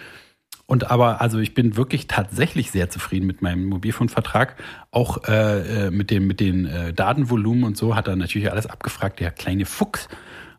[0.67, 4.57] Und aber, also ich bin wirklich tatsächlich sehr zufrieden mit meinem Mobilfunkvertrag.
[4.91, 8.67] Auch äh, äh, mit dem, mit den äh, Datenvolumen und so hat er natürlich alles
[8.67, 10.09] abgefragt, der kleine Fuchs.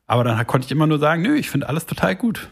[0.06, 2.52] Aber dann konnte ich immer nur sagen, nö, ich finde alles total gut.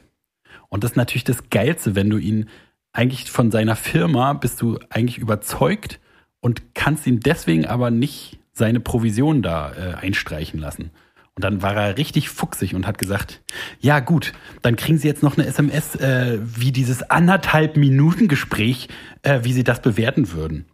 [0.69, 2.49] Und das ist natürlich das Geilste, wenn du ihn
[2.93, 5.99] eigentlich von seiner Firma bist du eigentlich überzeugt
[6.39, 10.91] und kannst ihm deswegen aber nicht seine Provision da äh, einstreichen lassen.
[11.35, 13.41] Und dann war er richtig fuchsig und hat gesagt,
[13.79, 18.87] ja gut, dann kriegen Sie jetzt noch eine SMS, äh, wie dieses anderthalb Minuten Gespräch,
[19.23, 20.65] äh, wie Sie das bewerten würden.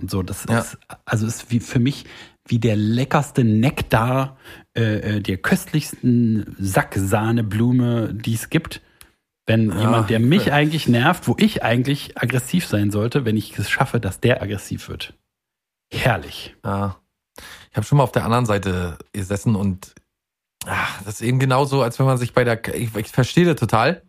[0.00, 0.60] Und so, das Ja.
[0.60, 2.06] ist, also ist wie für mich
[2.46, 4.38] wie der leckerste Nektar,
[4.74, 8.80] äh, äh, der köstlichsten Sacksahneblume, die es gibt.
[9.46, 13.68] Wenn jemand, der mich eigentlich nervt, wo ich eigentlich aggressiv sein sollte, wenn ich es
[13.70, 15.14] schaffe, dass der aggressiv wird.
[15.92, 16.54] Herrlich.
[16.64, 16.96] Ja.
[17.70, 19.94] Ich habe schon mal auf der anderen Seite gesessen und
[20.66, 23.56] ach, das ist eben genauso, als wenn man sich bei der, ich, ich verstehe das
[23.56, 24.02] total,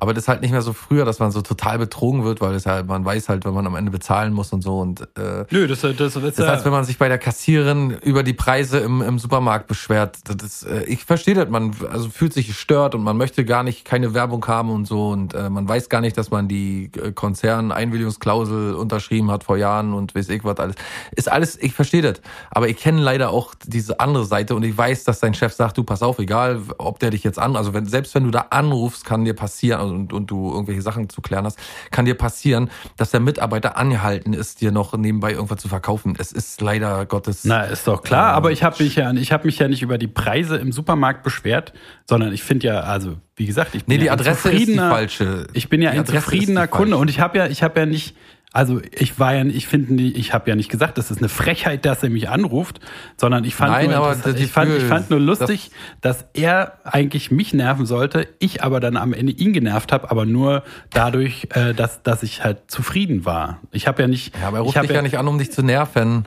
[0.00, 2.54] aber das ist halt nicht mehr so früher, dass man so total betrogen wird, weil
[2.54, 5.44] es halt, man weiß halt, wenn man am Ende bezahlen muss und so und äh,
[5.50, 8.78] Nö, das, das, das Das heißt, wenn man sich bei der Kassiererin über die Preise
[8.78, 12.94] im, im Supermarkt beschwert, das ist, äh, ich verstehe das, man also fühlt sich gestört
[12.94, 16.00] und man möchte gar nicht keine Werbung haben und so und äh, man weiß gar
[16.00, 20.76] nicht, dass man die äh, Konzern-Einwilligungsklausel unterschrieben hat vor Jahren und weiß ich was alles.
[21.10, 22.20] Ist alles, ich verstehe das,
[22.52, 25.76] aber ich kenne leider auch diese andere Seite und ich weiß, dass dein Chef sagt,
[25.76, 28.46] du pass auf, egal ob der dich jetzt an, also wenn, selbst wenn du da
[28.50, 31.58] anrufst, kann dir passieren und, und du irgendwelche Sachen zu klären hast,
[31.90, 36.14] kann dir passieren, dass der Mitarbeiter angehalten ist, dir noch nebenbei irgendwas zu verkaufen.
[36.18, 37.44] Es ist leider Gottes.
[37.44, 39.98] Na, ist doch klar, aber ich habe mich, ja, ich hab mich ja nicht über
[39.98, 41.72] die Preise im Supermarkt beschwert,
[42.08, 44.66] sondern ich finde ja, also wie gesagt, ich bin nee, die ja ein Adresse ist
[44.66, 45.46] die zufriedener- falsche.
[45.52, 47.86] Ich bin ja Die ein Adresse zufriedener Kunde und ich habe ja, ich habe ja
[47.86, 48.16] nicht,
[48.58, 51.84] also ich war ja, ich finde, ich habe ja nicht gesagt, das ist eine Frechheit,
[51.84, 52.80] dass er mich anruft,
[53.16, 57.54] sondern ich fand, Nein, nur, ich fand, ich fand nur lustig, dass er eigentlich mich
[57.54, 62.02] nerven sollte, ich aber dann am Ende ihn genervt habe, aber nur dadurch, äh, dass,
[62.02, 63.60] dass ich halt zufrieden war.
[63.70, 65.62] Ich habe ja nicht, Ja, aber er ruft dich ja nicht an, um dich zu
[65.62, 66.24] nerven.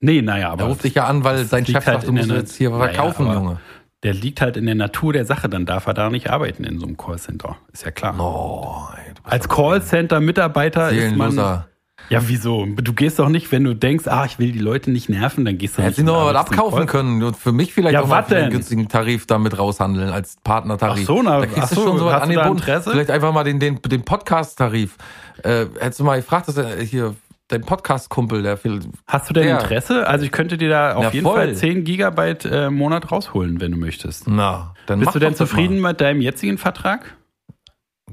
[0.00, 2.30] Nee, naja, aber Er ruft dich ja an, weil sein Chef halt sagt, du musst
[2.30, 3.60] jetzt hier Naja, verkaufen, aber Junge.
[4.06, 6.78] Der liegt halt in der Natur der Sache, dann darf er da nicht arbeiten in
[6.78, 7.56] so einem Callcenter.
[7.72, 8.14] Ist ja klar.
[8.20, 11.64] Oh, ey, du Als Callcenter-Mitarbeiter ist man.
[12.08, 12.66] Ja, wieso?
[12.66, 15.58] Du gehst doch nicht, wenn du denkst, ah, ich will die Leute nicht nerven, dann
[15.58, 15.96] gehst du Hätte nicht.
[15.96, 19.26] sie noch was abkaufen können und für mich vielleicht Ja, auch mal einen günstigen Tarif
[19.26, 21.02] damit raushandeln als Partnertarif.
[21.02, 22.58] Ach so, na, da kriegst ach du so, schon so du da angeboten.
[22.58, 22.90] Interesse?
[22.92, 24.96] Vielleicht einfach mal den, den, den Podcast-Tarif.
[25.42, 27.16] Äh, hättest du mal gefragt, dass er hier
[27.48, 28.80] dein Podcast-Kumpel, der viel.
[29.06, 29.58] Hast du denn Ja.
[29.58, 30.06] Interesse?
[30.06, 31.36] Also ich könnte dir da auf Ja, jeden voll.
[31.36, 34.26] Fall 10 Gigabyte äh, im Monat rausholen, wenn du möchtest.
[34.28, 35.92] Na, dann Bist du denn zufrieden Mal.
[35.92, 37.16] mit deinem jetzigen Vertrag?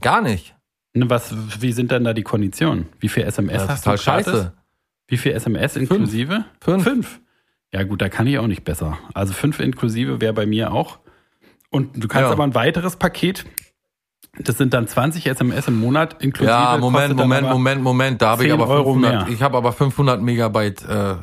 [0.02, 0.56] Gar nicht.
[0.96, 2.88] Was, wie sind denn da die Konditionen?
[3.00, 4.04] Wie viel SMS hast du gratis?
[4.06, 4.54] scheiße.
[5.08, 6.46] Wie viel SMS inklusive?
[6.62, 6.84] Fünf.
[6.84, 7.19] Fünf.
[7.74, 9.00] Ja gut, da kann ich auch nicht besser.
[9.15, 11.00] Also fünf inklusive wäre bei mir auch.
[11.72, 12.32] Und du kannst Ja.
[12.32, 13.46] aber ein weiteres Paket,
[14.39, 16.52] das sind dann 20 SMS im Monat inklusive.
[16.52, 18.22] Ja, Moment, Moment, Moment, Moment.
[18.22, 19.34] Da habe ich 10 aber Euro 500, mehr.
[19.34, 21.15] ich habe aber 500 Megabyte äh,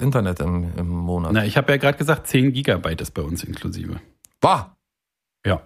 [0.00, 1.32] Internet im, im Monat.
[1.32, 4.00] Na, ich habe ja gerade gesagt, 10 Gigabyte ist bei uns inklusive.
[4.40, 4.76] Bah!
[5.46, 5.62] Ja.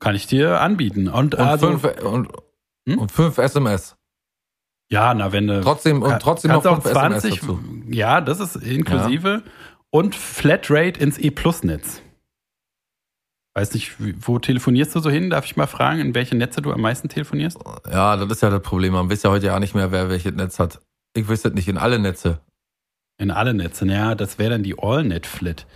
[0.00, 1.08] Kann ich dir anbieten.
[1.08, 2.28] Und, Und, also, fünf, und,
[2.86, 2.98] Hm?
[2.98, 3.96] und fünf SMS.
[4.90, 5.62] ja, na, wenn du.
[5.62, 7.60] Trotzdem, und trotzdem noch kannst fünf auch SMS 20, dazu.
[7.88, 9.42] Ja, das ist inklusive.
[9.88, 12.02] Und Flatrate ins E-Plus-Netz.
[13.56, 13.94] Weiß nicht,
[14.26, 15.30] wo telefonierst du so hin?
[15.30, 17.58] Darf ich mal fragen, in welche Netze du am meisten telefonierst?
[17.90, 18.94] Ja, das ist ja das Problem.
[18.94, 20.80] Man weiß ja heute ja nicht mehr, wer welches Netz hat.
[21.14, 22.40] Ich das nicht, in alle Netze.
[23.16, 23.86] In alle Netze.
[23.86, 25.66] Naja, das wäre dann die AllNet-Flat.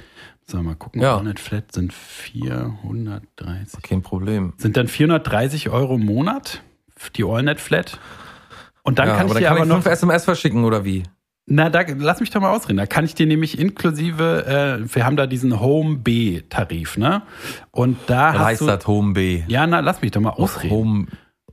[0.44, 1.00] Sollen wir mal gucken.
[1.00, 1.16] Ja.
[1.16, 3.80] AllNet-Flat sind 430.
[3.82, 4.54] Kein Problem.
[4.56, 6.62] Sind dann 430 Euro im Monat?
[7.14, 8.00] Die AllNet-Flat?
[8.82, 9.82] Und dann ja, kann ich aber dir dann kann aber ich noch.
[9.84, 11.04] fünf SMS verschicken, oder wie?
[11.50, 12.76] Na, da, lass mich doch mal ausreden.
[12.76, 17.22] Da kann ich dir nämlich inklusive, äh, wir haben da diesen Home B-Tarif, ne?
[17.70, 19.42] Und da Was hast heißt du, das Home B?
[19.48, 20.74] Ja, na, lass mich doch mal ausreden.
[20.74, 21.06] Home.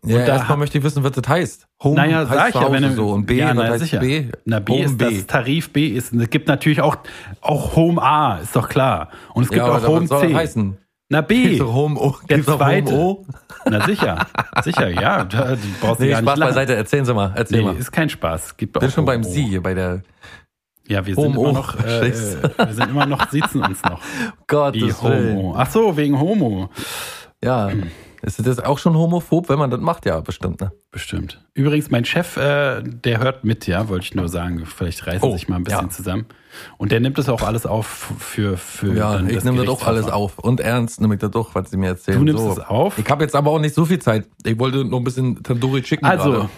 [0.05, 1.67] Ja, da erstmal möchte ich wissen, was das heißt.
[1.81, 3.10] Home naja, heißt sag ich ja, wenn du, so.
[3.10, 3.99] Und B, ja, na, heißt sicher.
[3.99, 4.25] B?
[4.43, 5.05] Na, B Home ist B.
[5.05, 6.13] das Tarif B ist.
[6.13, 6.97] Es gibt natürlich auch,
[7.41, 9.10] auch Home A, ist doch klar.
[9.34, 10.27] Und es gibt ja, auch Home was soll C.
[10.27, 10.77] das heißen?
[11.10, 11.60] Na, B.
[11.62, 12.15] Home O?
[12.30, 12.91] Der zweite.
[12.91, 13.26] Home O?
[13.70, 14.26] Na, sicher.
[14.63, 15.24] sicher, ja.
[15.24, 16.76] Da, du brauchst Nee, gar Spaß nicht beiseite.
[16.76, 17.32] Erzählen Sie mal.
[17.36, 17.76] Erzähl Nee, mal.
[17.76, 18.58] ist kein Spaß.
[18.58, 19.24] Gibt Bin schon beim O.
[19.24, 20.02] Sie hier bei der
[20.88, 22.12] Ja, wir sind immer noch, äh, äh,
[22.58, 24.02] wir sind immer noch, sitzen uns noch.
[24.74, 25.56] Wie Homo.
[25.58, 26.70] Ach so, wegen Homo.
[27.44, 27.70] Ja.
[28.24, 30.08] Ist das auch schon homophob, wenn man das macht?
[30.08, 30.72] Ja, bestimmt, ne?
[30.89, 31.46] Bestimmt.
[31.54, 34.65] Übrigens, mein Chef, äh, der hört mit, ja, wollte ich nur sagen.
[34.65, 35.89] Vielleicht reißen Oh, sich mal ein bisschen ja.
[35.89, 36.26] zusammen.
[36.78, 40.08] Und der nimmt das auch alles auf für, für Ja, ich nehme das auch alles
[40.08, 40.39] auf.
[40.39, 42.18] Und ernst nehme ich das doch, was Sie mir erzählen.
[42.20, 42.52] Du nimmst so.
[42.52, 42.98] es auf?
[42.98, 44.28] Ich habe jetzt aber auch nicht so viel Zeit.
[44.44, 46.50] Ich wollte noch ein bisschen Tandoori Chicken Also, gerade.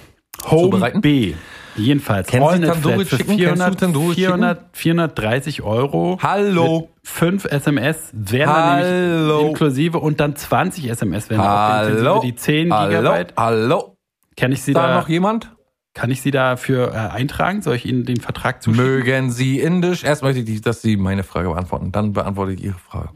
[0.51, 0.91] Home.
[1.01, 1.33] B.
[1.75, 2.27] Jedenfalls.
[2.27, 3.17] Kennen Sie Allnet Tandoori Chicken?
[3.17, 4.25] Kennst du 400, Tandoori Chicken?
[4.25, 6.17] 400, 430 Euro.
[6.21, 6.79] Hallo.
[6.81, 9.27] Mit 5 SMS dann Hallo.
[9.37, 11.89] nämlich inklusive und dann 20 SMS auch Hallo.
[11.97, 13.33] inklusive die 10 Hallo, Gigabyte.
[13.37, 13.95] hallo.
[14.35, 15.51] Kann ich Sie Da da, noch jemand?
[15.97, 17.63] Kann ich Sie dafür äh, eintragen?
[17.63, 18.85] Soll ich Ihnen den Vertrag zuschicken?
[18.85, 20.03] Mögen Sie indisch?
[20.03, 21.91] Erst möchte ich, dass Sie meine Frage beantworten.
[21.91, 23.09] Dann beantworte ich Ihre Frage.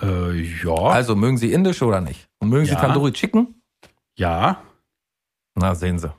[0.00, 0.72] Äh, ja.
[0.76, 2.28] Also, mögen Sie indisch oder nicht?
[2.38, 2.80] Und mögen Sie Ja.
[2.80, 3.60] Tandoori Chicken?
[4.16, 4.62] ja.
[5.56, 6.12] Na, sehen Sie.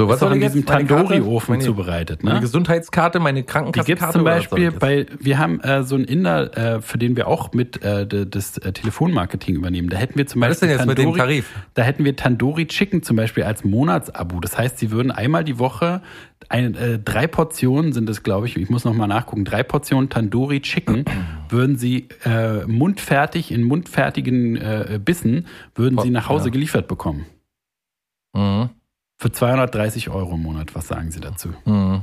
[0.00, 0.86] So, Was soll in diesem Meine?
[0.86, 2.40] Tandoori-Ofen Meine- zubereitet, Meine ne?
[2.40, 3.86] Gesundheitskarte, meine Die Krankenkassenkarte?
[4.00, 6.96] gibt's zum oder was soll Beispiel bei, wir haben äh, so einen Inder, äh, für
[6.96, 9.90] den wir auch mit äh, das äh, Telefonmarketing übernehmen.
[9.90, 11.52] Da hätten wir zum Was ist Beispiel denn jetzt mit dem Tandoori- Tarif?
[11.74, 14.40] Da hätten wir Tandoori Chicken zum Beispiel als Monatsabo.
[14.40, 16.00] Das heißt, sie würden einmal die Woche
[16.48, 20.08] ein, äh, drei Portionen sind es, glaube ich, ich muss noch mal nachgucken, drei Portionen
[20.08, 21.04] Tandoori Chicken
[21.50, 26.52] würden sie äh, mundfertig in mundfertigen äh, Bissen würden sie nach Hause Ja.
[26.52, 27.26] geliefert bekommen.
[28.34, 28.70] Mhm.
[29.20, 30.74] Für 230 Euro im Monat.
[30.74, 31.50] Was sagen Sie dazu?
[31.66, 32.00] Mhm.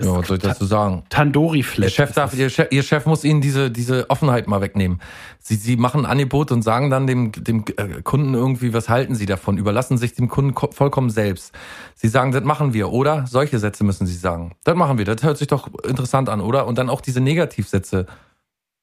[0.00, 1.02] Ja, was soll ich dazu sagen?
[1.10, 1.86] Tandoori Flat.
[1.88, 5.00] Ihr Chef, darf, ihr, Chef, ihr Chef muss Ihnen diese, diese Offenheit mal wegnehmen.
[5.40, 9.16] Sie, Sie machen ein Angebot und sagen dann dem, dem äh, Kunden irgendwie, was halten
[9.16, 9.58] Sie davon?
[9.58, 11.52] Überlassen sich dem Kunden ko- vollkommen selbst.
[11.96, 13.26] Sie sagen, das machen wir, oder?
[13.26, 14.52] Solche Sätze müssen Sie sagen.
[14.62, 16.66] Das machen wir, das hört sich doch interessant an, oder?
[16.68, 18.06] Und dann auch diese Negativsätze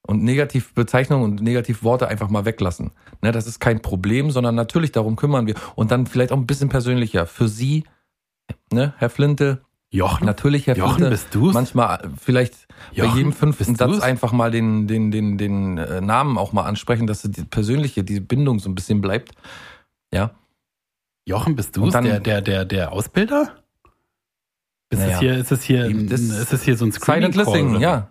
[0.07, 2.91] und Negativbezeichnungen und Negativworte einfach mal weglassen.
[3.21, 5.55] Ne, das ist kein Problem, sondern natürlich darum kümmern wir.
[5.75, 7.25] Und dann vielleicht auch ein bisschen persönlicher.
[7.27, 7.83] Für Sie,
[8.71, 10.25] ne, Herr Flinte, Jochen?
[10.25, 11.53] Natürlich, Herr Jochen, Flinte, bist du's?
[11.53, 14.01] manchmal äh, vielleicht bei Jochen, jedem fünften Satz du's?
[14.01, 18.19] einfach mal den, den, den, den äh, Namen auch mal ansprechen, dass die persönliche, die
[18.19, 19.31] Bindung so ein bisschen bleibt.
[20.13, 20.31] Ja.
[21.25, 23.55] Jochen, bist du der, der, der, der Ausbilder?
[24.89, 25.13] Ist, Naja.
[25.13, 28.09] es hier, ist, es hier, Das- ist es hier so ein Screening Silent Listening, ja.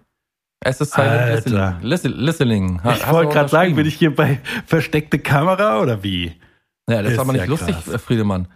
[0.60, 1.78] Es ist Silent Alter.
[1.82, 1.82] Listening.
[1.82, 2.82] Listen- Listening.
[2.84, 6.34] Ha- Ich wollte gerade sagen, bin ich hier bei versteckte Kamera oder wie?
[6.88, 8.02] Ja, das ist aber nicht ja lustig, krass.
[8.02, 8.48] Friedemann.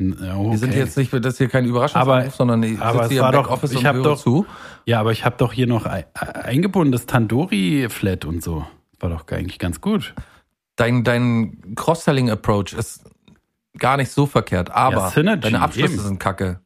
[0.00, 0.50] Okay.
[0.50, 3.22] Wir sind jetzt nicht, das ist hier kein Überraschungsanruf, sondern ich aber sitze es hier
[3.22, 4.46] war im doch- Backoffice ich und höre doch- zu.
[4.86, 8.64] Ja, aber ich habe doch hier noch ein, eingebunden, das Tandoori-Flat und so.
[9.00, 10.14] War doch eigentlich ganz gut.
[10.76, 13.04] Dein, dein Cross-Selling-Approach ist
[13.78, 16.02] gar nicht so verkehrt, aber Ja, Synergy, deine Abschlüsse eben.
[16.02, 16.60] sind kacke.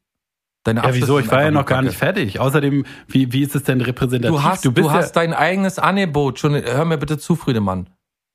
[0.64, 1.18] Deine Ja, wieso?
[1.18, 2.38] Ich war ja noch gar nicht fertig.
[2.38, 4.36] Außerdem, wie, wie ist es denn repräsentativ?
[4.36, 6.38] Du hast, du, ja, hast dein eigenes Angebot.
[6.38, 7.90] Schon, hör mir bitte zu, Friedemann.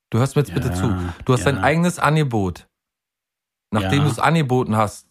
[0.09, 0.95] Du hörst mir jetzt bitte Ja, zu.
[1.25, 1.51] Du hast ja.
[1.51, 2.67] dein eigenes Angebot.
[3.71, 4.05] Nachdem Ja.
[4.05, 5.07] du es angeboten hast,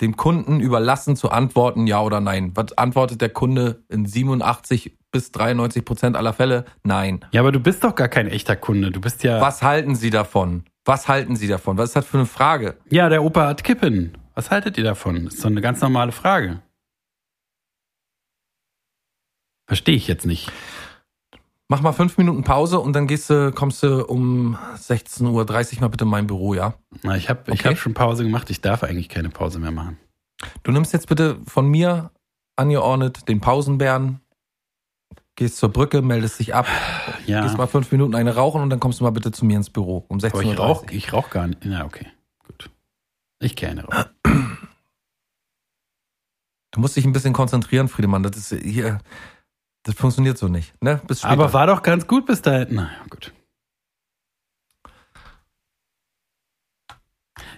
[0.00, 2.52] dem Kunden überlassen zu antworten, ja oder nein.
[2.54, 6.64] Was antwortet der Kunde in 87 bis 93 Prozent aller Fälle?
[6.84, 7.20] Nein.
[7.32, 8.90] ja, aber du bist doch gar kein echter Kunde.
[8.92, 9.40] Du bist ja.
[9.40, 10.64] Was halten Sie davon?
[10.84, 11.76] Was halten Sie davon?
[11.78, 12.76] Was ist das für eine Frage?
[12.88, 14.16] Ja, der Opa hat Kippen.
[14.34, 15.26] Was haltet ihr davon?
[15.26, 16.60] Ist so eine ganz normale Frage.
[19.66, 20.50] Verstehe ich jetzt nicht.
[21.68, 25.88] Mach mal fünf Minuten Pause und dann gehst du, kommst du um 16.30 Uhr mal
[25.88, 26.74] bitte in mein Büro, ja?
[27.02, 27.68] Na, ich habe ich Okay.
[27.70, 28.50] hab schon Pause gemacht.
[28.50, 29.96] Ich darf eigentlich keine Pause mehr machen.
[30.64, 32.10] Du nimmst jetzt bitte von mir
[32.56, 34.20] angeordnet den Pausenbären,
[35.36, 36.66] gehst zur Brücke, meldest dich ab,
[37.26, 39.56] Ja, gehst mal fünf Minuten eine rauchen und dann kommst du mal bitte zu mir
[39.56, 40.52] ins Büro um 16.30 aber Uhr.
[40.52, 41.60] ich rauch, ich rauch gar nicht.
[41.64, 42.06] Na, okay.
[43.40, 44.04] Ich keine Rauch.
[46.72, 48.22] Du musst dich ein bisschen konzentrieren, Friedemann.
[48.22, 48.98] Das ist hier,
[49.82, 50.72] das funktioniert so nicht.
[50.82, 51.00] Ne?
[51.06, 51.32] Bis später.
[51.32, 52.68] Aber war doch ganz gut bis dahin.
[52.70, 53.32] Na ja, gut.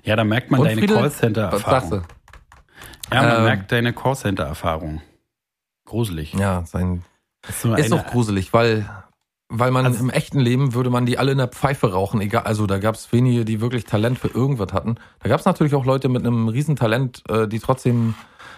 [0.04, 2.04] Ja, da merkt man Und deine Friedel, Callcenter-Erfahrung.
[3.12, 5.02] Ja, man Ähm, merkt deine Callcenter-Erfahrung.
[5.84, 6.32] Gruselig.
[6.34, 7.04] Ja, sein,
[7.46, 8.88] Ist, ist eine- auch gruselig, weil,
[9.54, 12.20] weil man Also- im echten Leben würde man die alle in der Pfeife rauchen.
[12.22, 14.94] Egal, also da gab es wenige, die wirklich Talent für irgendwas hatten.
[15.20, 18.14] Da gab es natürlich auch Leute mit einem Riesentalent, äh, die trotzdem,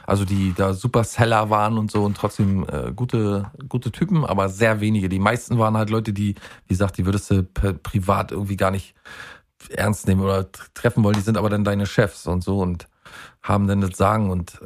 [0.06, 4.48] also die da super Seller waren und so und trotzdem äh, gute, gute Typen, aber
[4.48, 5.08] sehr wenige.
[5.08, 8.94] Die meisten waren halt Leute, die, wie gesagt, die würdest du privat irgendwie gar nicht
[9.70, 11.16] ernst nehmen oder treffen wollen.
[11.16, 12.86] Die sind aber dann deine Chefs und so und
[13.42, 14.60] haben dann das Sagen und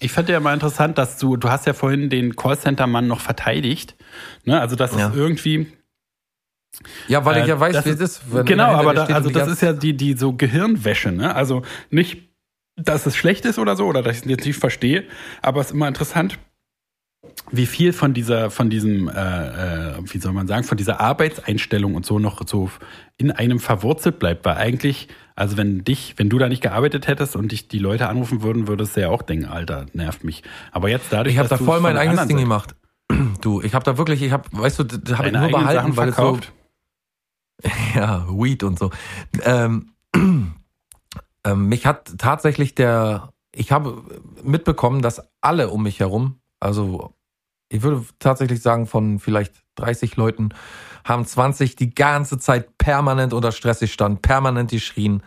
[0.00, 3.96] Ich fand ja mal interessant, dass du, du hast ja vorhin den Callcenter-Mann noch verteidigt.
[4.44, 4.60] Ne?
[4.60, 5.08] Also das Ja.
[5.08, 5.72] ist irgendwie.
[7.08, 8.22] ja, weil ich äh, ja weiß, wie es ist.
[8.44, 11.34] genau, aber da, also das ist ja die, die so Gehirnwäsche, ne?
[11.34, 12.28] Also nicht,
[12.76, 15.04] dass es schlecht ist oder so, oder dass ich es jetzt nicht verstehe,
[15.40, 16.38] aber es ist immer interessant,
[17.50, 21.94] wie viel von dieser, von diesem, äh, äh, wie soll man sagen, von dieser Arbeitseinstellung
[21.94, 22.70] und so noch so
[23.16, 27.36] in einem verwurzelt bleibt, weil eigentlich, also wenn dich, wenn du da nicht gearbeitet hättest
[27.36, 30.42] und dich die Leute anrufen würden, würdest du ja auch denken, Alter, nervt mich.
[30.72, 32.74] Aber jetzt dadurch, Ich habe da voll mein eigenes Ding Seite- gemacht.
[33.40, 35.96] Du, ich habe da wirklich, ich habe, weißt du, das habe ich nur behalten, Sachen
[35.96, 36.52] weil es so, verkauft.
[37.94, 38.90] ja, Weed und so.
[39.44, 44.02] Ähm, ähm, mich hat tatsächlich der, ich habe
[44.42, 47.12] mitbekommen, dass alle um mich herum, also
[47.68, 50.48] ich würde tatsächlich sagen, von vielleicht 30 Leuten,
[51.06, 55.22] haben 20 die ganze Zeit permanent unter Stress gestanden, permanent geschrien,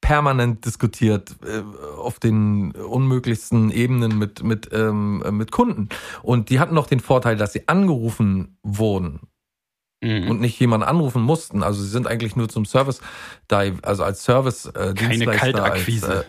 [0.00, 1.62] permanent diskutiert äh,
[1.98, 5.88] auf den unmöglichsten Ebenen mit mit ähm, äh, mit Kunden
[6.22, 9.20] und die hatten noch den Vorteil, dass sie angerufen wurden
[10.02, 10.30] Mhm.
[10.30, 11.62] und nicht jemanden anrufen mussten.
[11.62, 13.00] Also sie sind eigentlich nur zum Service
[13.48, 16.26] also als Service äh, Keine Kaltakquise.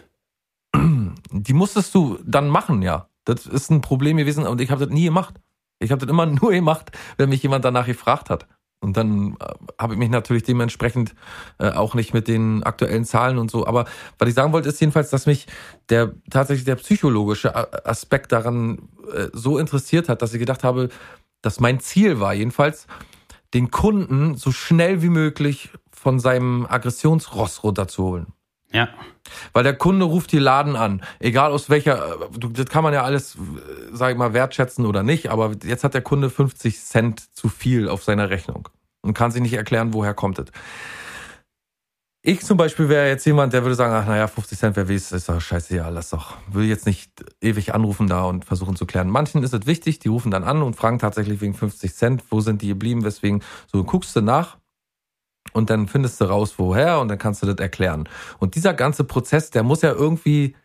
[0.74, 3.10] Als, äh, die musstest du dann machen, ja.
[3.26, 5.36] Das ist ein Problem gewesen und ich habe das nie gemacht.
[5.80, 8.48] Ich habe das immer nur gemacht, wenn mich jemand danach gefragt hat.
[8.80, 11.16] Und dann äh, habe ich mich natürlich dementsprechend
[11.58, 13.66] äh, auch nicht mit den aktuellen Zahlen und so.
[13.66, 13.86] Aber
[14.20, 15.48] was ich sagen wollte, ist jedenfalls, dass mich
[15.90, 20.90] der tatsächlich der psychologische A- Aspekt daran äh, so interessiert hat, dass ich gedacht habe,
[21.42, 22.88] dass mein Ziel war jedenfalls,
[23.54, 28.28] den Kunden so schnell wie möglich von seinem Aggressionsross runterzuholen.
[28.72, 28.90] Ja.
[29.54, 33.04] Weil der Kunde ruft die Laden an, egal aus welcher, äh, das kann man ja
[33.04, 33.40] alles, äh,
[33.92, 37.90] sag ich mal, wertschätzen oder nicht, aber jetzt hat der Kunde 50 Cent zu viel
[37.90, 38.70] auf seiner Rechnung
[39.02, 40.52] und kann sich nicht erklären, woher kommt es.
[42.24, 45.14] Ich zum Beispiel wäre jetzt jemand, der würde sagen, ach naja, 50 Cent, wer weiß,
[45.14, 46.36] ist doch scheiße, ja, lass doch.
[46.52, 49.10] Will jetzt nicht ewig anrufen da und versuchen zu klären.
[49.10, 52.42] Manchen ist es wichtig, die rufen dann an und fragen tatsächlich wegen 50 Cent, wo
[52.42, 54.58] sind die geblieben, weswegen, so guckst du nach
[55.54, 58.08] und dann findest du raus, woher und dann kannst du das erklären.
[58.40, 60.56] Und dieser ganze Prozess, der muss ja irgendwie,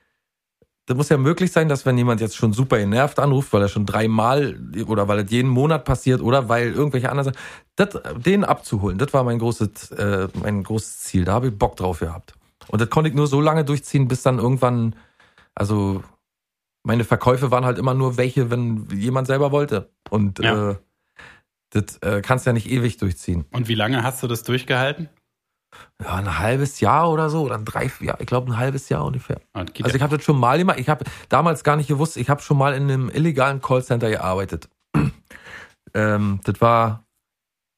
[0.87, 3.69] das muss ja möglich sein, dass wenn jemand jetzt schon super genervt anruft, weil er
[3.69, 7.35] schon dreimal oder weil es jeden Monat passiert oder weil irgendwelche anderen
[7.77, 11.25] das, den abzuholen, das war mein großes, äh, mein großes Ziel.
[11.25, 12.35] Da habe ich Bock drauf gehabt.
[12.69, 14.95] Und das konnte ich nur so lange durchziehen, bis dann irgendwann,
[15.55, 16.03] also
[16.85, 19.91] meine Verkäufe waren halt immer nur welche, wenn jemand selber wollte.
[20.11, 20.71] Und Ja.
[20.71, 20.77] äh,
[21.73, 23.47] das äh, kannst du ja nicht ewig durchziehen.
[23.51, 25.09] Und wie lange hast du das durchgehalten?
[26.03, 29.05] Ja, ein halbes Jahr oder so, oder ein drei, ja, ich glaube ein halbes Jahr
[29.05, 29.41] ungefähr.
[29.55, 30.79] Also ich habe das schon mal gemacht.
[30.79, 34.69] Ich habe damals gar nicht gewusst, ich habe schon mal in einem illegalen Callcenter gearbeitet.
[35.95, 37.07] ähm, das war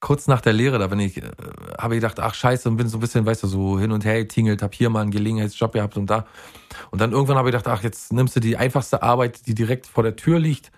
[0.00, 1.30] kurz nach der Lehre, da bin ich, äh,
[1.78, 4.04] habe ich gedacht, ach scheiße, und bin so ein bisschen, weißt du, so hin und
[4.04, 6.26] her getingelt, hab hier mal einen Gelegenheitsjob gehabt und da.
[6.90, 9.86] Und dann irgendwann habe ich gedacht, ach, jetzt nimmst du die einfachste Arbeit, die direkt
[9.86, 10.72] vor der Tür liegt,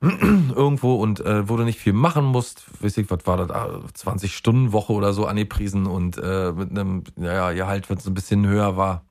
[0.00, 3.80] irgendwo und äh, wo du nicht viel machen musst, weiß ich, was war das, ah,
[3.92, 8.14] 20 Stunden Woche oder so angepriesen und äh, mit einem, naja, Gehalt, wenn es ein
[8.14, 9.06] bisschen höher war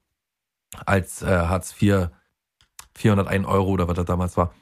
[0.86, 2.10] als äh, Hartz IV,
[2.96, 4.54] 401 Euro oder was das damals war.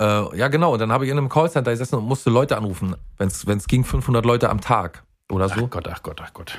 [0.00, 0.72] Äh, ja, genau.
[0.72, 3.84] Und dann habe ich in einem Callcenter gesessen und musste Leute anrufen, wenn es ging,
[3.84, 5.64] 500 Leute am Tag oder so.
[5.66, 6.58] Ach Gott, ach Gott, ach Gott.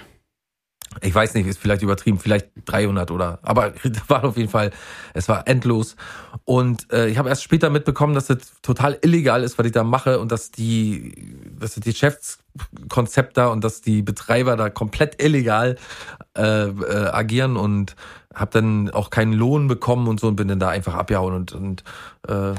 [1.01, 3.73] Ich weiß nicht, ist vielleicht übertrieben, vielleicht 300 oder, aber
[4.07, 4.71] war auf jeden Fall,
[5.13, 5.95] es war endlos.
[6.45, 9.83] Und äh, ich habe erst später mitbekommen, dass das total illegal ist, was ich da
[9.83, 15.77] mache und dass die, dass das Geschäftskonzept da und dass die Betreiber da komplett illegal
[16.38, 17.95] äh, äh, agieren und
[18.33, 21.53] habe dann auch keinen Lohn bekommen und so und bin dann da einfach abgehauen und,
[21.53, 21.83] und
[22.27, 22.53] äh,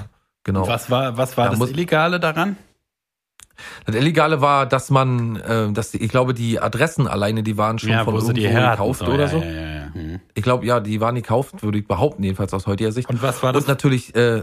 [0.44, 0.66] genau.
[0.68, 2.56] Was war, was war Da das muss- Illegale daran?
[3.84, 7.78] Das Illegale war, dass man, äh, dass die, ich glaube, die Adressen alleine, die waren
[7.78, 9.38] schon von sie die irgendwo gekauft so, oder ja, so.
[9.38, 9.94] Ja, ja, ja.
[9.94, 10.20] Hm.
[10.34, 13.08] Ich glaube, ja, die waren gekauft, würde ich behaupten, jedenfalls aus heutiger Sicht.
[13.08, 13.62] Und was war das?
[13.62, 14.42] Und natürlich äh,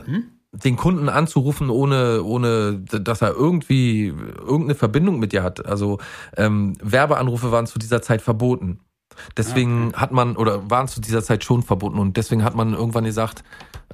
[0.51, 5.65] den Kunden anzurufen, ohne, ohne, dass er irgendwie irgendeine Verbindung mit dir hat.
[5.65, 5.99] Also
[6.37, 8.79] ähm, Werbeanrufe waren zu dieser Zeit verboten.
[9.37, 13.03] Deswegen hat man, oder waren zu dieser Zeit schon verboten und deswegen hat man irgendwann
[13.03, 13.43] gesagt,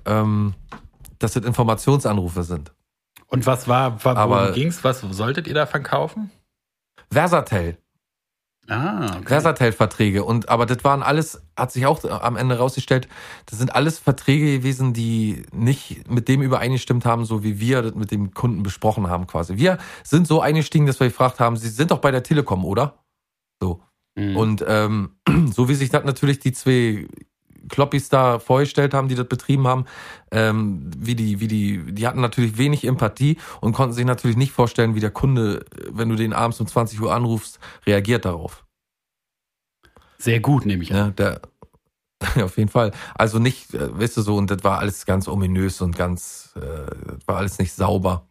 [0.06, 0.54] ähm,
[1.20, 2.72] dass das Informationsanrufe sind.
[3.30, 4.84] Und was war, war worum ging's?
[4.84, 6.32] Was solltet ihr da verkaufen?
[7.12, 7.78] Versatel.
[8.70, 9.28] Ah, okay.
[9.28, 10.24] Versatel-Verträge.
[10.24, 13.08] Und aber das waren alles, hat sich auch am Ende rausgestellt,
[13.48, 17.96] das sind alles Verträge gewesen, die nicht mit dem übereingestimmt haben, so wie wir das
[17.96, 19.58] mit dem Kunden besprochen haben, quasi.
[19.58, 23.00] Wir sind so eingestiegen, dass wir gefragt haben, Sie sind doch bei der Telekom, oder?
[23.60, 23.82] So.
[24.16, 24.38] Mhm.
[24.38, 25.16] Und ähm,
[25.52, 27.08] so wie sich das natürlich die zwei
[27.68, 29.86] Kloppis da vorgestellt haben, die das betrieben haben,
[30.32, 34.51] ähm, wie die, wie die, die hatten natürlich wenig Empathie und konnten sich natürlich nicht
[34.51, 38.66] vorstellen, wie der Kunde, wenn du den abends um 20 Uhr anrufst, reagiert darauf.
[40.18, 40.97] Sehr gut, nehme ich an.
[40.97, 41.41] Ja, der,
[42.36, 42.91] ja, auf jeden Fall.
[43.16, 46.60] Also nicht, äh, weißt du so, und das war alles ganz ominös und ganz, äh,
[46.60, 48.28] das war alles nicht sauber.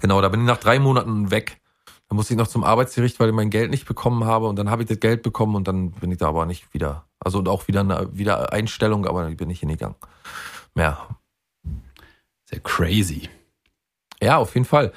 [0.00, 1.60] Genau, da bin ich nach drei Monaten weg.
[2.08, 4.48] Da musste ich noch zum Arbeitsgericht, weil ich mein Geld nicht bekommen habe.
[4.48, 7.06] Und dann habe ich das Geld bekommen und dann bin ich da aber nicht wieder.
[7.22, 9.96] Also und auch wieder eine wieder Einstellung, aber ich bin nicht hingegangen.
[10.74, 11.06] Ja.
[12.46, 13.28] Sehr crazy.
[14.22, 14.92] Ja, auf jeden Fall.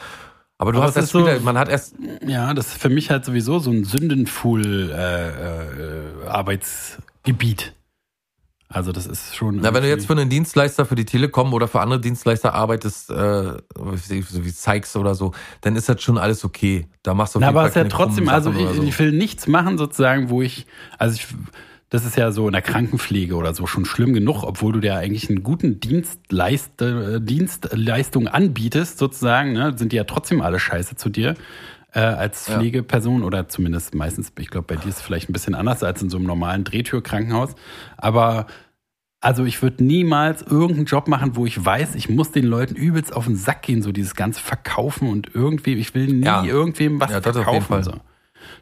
[0.58, 1.96] Aber du Aber hast ist so- wieder, man hat erst,
[2.26, 7.74] Ja, das ist für mich halt sowieso so ein Sündenfuhl äh, äh, Arbeitsgebiet.
[8.70, 9.58] Also das ist schon.
[9.58, 13.12] Na, wenn du jetzt für einen Dienstleister, für die Telekom oder für andere Dienstleister arbeitest,
[13.12, 13.14] äh,
[13.76, 16.88] so wie Sykes oder so, dann ist das schon alles okay.
[17.04, 18.82] Da machst du Na, aber es ist ja trotzdem, also ich, so.
[18.82, 20.66] ich will nichts machen sozusagen, wo ich,
[20.98, 21.28] also ich,
[21.94, 24.96] das ist ja so in der Krankenpflege oder so schon schlimm genug, obwohl du dir
[24.96, 30.96] eigentlich einen guten Dienstleist, äh, Dienstleistung anbietest sozusagen, ne, sind die ja trotzdem alle scheiße
[30.96, 31.36] zu dir
[31.94, 32.58] äh, als Ja.
[32.58, 36.02] Pflegeperson oder zumindest meistens, ich glaube, bei dir ist es vielleicht ein bisschen anders als
[36.02, 37.54] in so einem normalen Drehtürkrankenhaus,
[37.98, 38.48] aber
[39.22, 43.16] also ich würde niemals irgendeinen Job machen, wo ich weiß, ich muss den Leuten übelst
[43.16, 46.44] auf den Sack gehen, so dieses ganze Verkaufen und irgendwie, ich will nie Ja.
[46.44, 47.84] irgendwem was Ja, verkaufen.
[47.84, 47.94] So.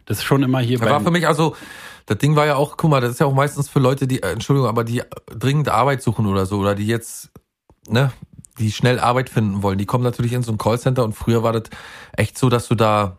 [0.06, 1.56] Das ist schon immer hier Das war für mich also,
[2.06, 4.22] das Ding war ja auch, guck mal, das ist ja auch meistens für Leute, die,
[4.24, 7.30] äh, Entschuldigung, aber die dringend Arbeit suchen oder so, oder die jetzt,
[7.88, 8.12] ne,
[8.60, 9.78] die schnell Arbeit finden wollen.
[9.78, 11.64] Die kommen natürlich in so ein Callcenter und früher war das
[12.14, 13.18] echt so, dass du da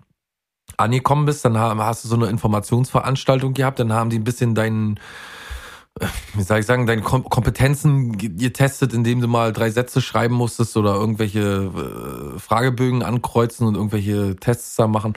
[0.77, 4.55] angekommen bist, dann ha- hast du so eine Informationsveranstaltung gehabt, dann haben die ein bisschen
[4.55, 4.99] deinen,
[6.01, 10.01] äh, wie soll ich sagen, deine Kom Kompetenzen ge- getestet, indem du mal drei Sätze
[10.01, 11.41] schreiben musstest oder irgendwelche
[12.37, 15.15] äh, Fragebögen ankreuzen und irgendwelche Tests da machen.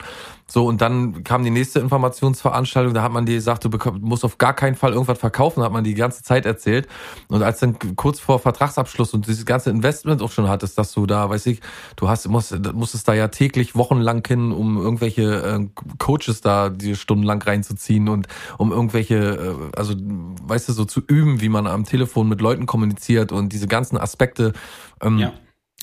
[0.48, 3.70] So, und dann kam die nächste Informationsveranstaltung, da hat man dir gesagt, du
[4.00, 6.86] musst auf gar keinen Fall irgendwas verkaufen, hat man die ganze Zeit erzählt.
[7.26, 11.04] Und als dann kurz vor Vertragsabschluss und dieses ganze Investment auch schon hattest, dass du
[11.06, 11.60] da, weiß ich,
[11.96, 15.66] du hast, musst, musstest da ja täglich wochenlang hin, um irgendwelche äh,
[15.98, 21.40] Coaches da die stundenlang reinzuziehen und um irgendwelche, äh, also weißt du, so zu üben,
[21.40, 24.52] wie man am Telefon mit Leuten kommuniziert und diese ganzen Aspekte.
[25.00, 25.32] Ähm, Ja.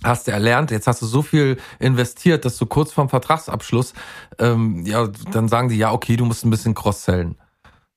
[0.04, 3.93] Hast du erlernt, jetzt hast du so viel investiert, dass du kurz vorm Vertragsabschluss,
[4.39, 7.36] ähm, ja, dann sagen die, ja, okay, du musst ein bisschen cross-sellen.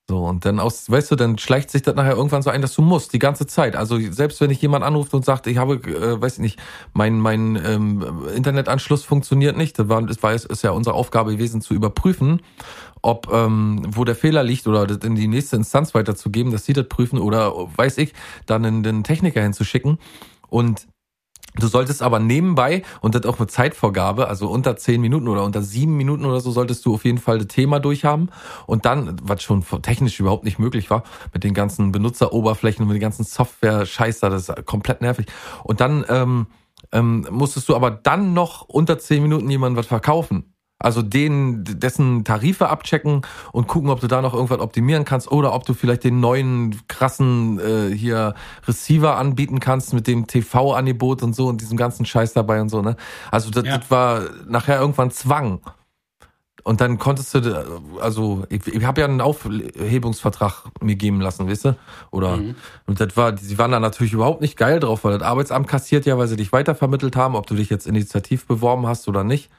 [0.09, 2.73] So, und dann aus, weißt du, dann schleicht sich das nachher irgendwann so ein, dass
[2.73, 3.75] du musst, die ganze Zeit.
[3.75, 6.59] Also selbst wenn ich jemand anruft und sagt, ich habe, äh, weiß ich nicht,
[6.93, 11.59] mein, mein ähm, Internetanschluss funktioniert nicht, das war, das war ist ja unsere Aufgabe gewesen
[11.59, 12.41] zu überprüfen,
[13.01, 16.73] ob ähm, wo der Fehler liegt oder das in die nächste Instanz weiterzugeben, dass sie
[16.73, 18.13] das prüfen oder weiß ich,
[18.45, 19.99] dann einen, einen Techniker hinzuschicken.
[20.47, 20.87] Und
[21.55, 25.63] Du solltest aber nebenbei und das auch mit Zeitvorgabe, also unter zehn Minuten oder unter
[25.63, 28.29] sieben Minuten oder so, solltest du auf jeden Fall das Thema durchhaben.
[28.67, 32.97] Und dann, was schon technisch überhaupt nicht möglich war, mit den ganzen Benutzeroberflächen und mit
[32.97, 35.25] den ganzen Software-Scheiß da, das ist komplett nervig.
[35.63, 36.47] Und dann ähm,
[36.91, 40.53] ähm, musstest du aber dann noch unter zehn Minuten jemandem was verkaufen.
[40.79, 45.53] Also den, dessen Tarife abchecken und gucken, ob du da noch irgendwas optimieren kannst oder
[45.53, 48.35] ob du vielleicht den neuen krassen äh, hier
[48.67, 52.83] Receiver anbieten kannst mit dem TV-Angebot und so und diesem ganzen Scheiß dabei und so,
[52.83, 52.95] ne?
[53.31, 53.79] Also das, Ja.
[53.79, 55.61] das war nachher irgendwann Zwang.
[56.63, 61.63] Und dann konntest du, also ich, ich habe ja einen Aufhebungsvertrag mir geben lassen, weißt
[61.65, 61.77] du?
[62.11, 62.39] Oder
[62.85, 66.05] und das war, sie waren da natürlich überhaupt nicht geil drauf, weil das Arbeitsamt kassiert
[66.05, 69.49] ja, weil sie dich weitervermittelt haben, ob du dich jetzt initiativ beworben hast oder nicht.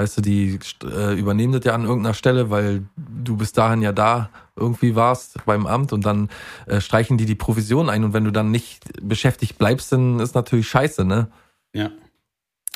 [0.00, 3.92] Weißt du, die äh, übernehmen das ja an irgendeiner Stelle, weil du bis dahin ja
[3.92, 6.30] da irgendwie warst beim Amt und dann
[6.64, 10.34] äh, streichen die die Provision ein und wenn du dann nicht beschäftigt bleibst, dann ist
[10.34, 11.28] natürlich scheiße, ne?
[11.74, 11.90] ja.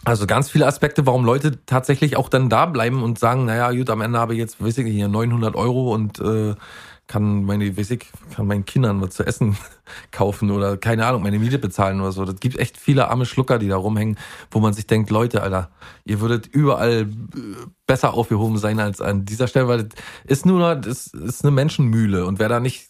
[0.04, 3.88] Also ganz viele Aspekte, warum Leute tatsächlich auch dann da bleiben und sagen, naja, gut,
[3.88, 6.54] am Ende habe ich jetzt, weiß ich nicht, hier 900 Euro und äh,
[7.06, 9.56] kann meine, weiß ich, kann meinen Kindern was zu essen
[10.10, 12.24] kaufen oder keine Ahnung, meine Miete bezahlen oder so.
[12.24, 14.18] Das gibt echt viele arme Schlucker, die da rumhängen,
[14.50, 15.70] wo man sich denkt, Leute, Alter,
[16.04, 17.06] ihr würdet überall äh,
[17.86, 22.24] besser aufgehoben sein als an dieser Stelle, weil das ist nur, das ist eine Menschenmühle
[22.26, 22.88] und wer da nicht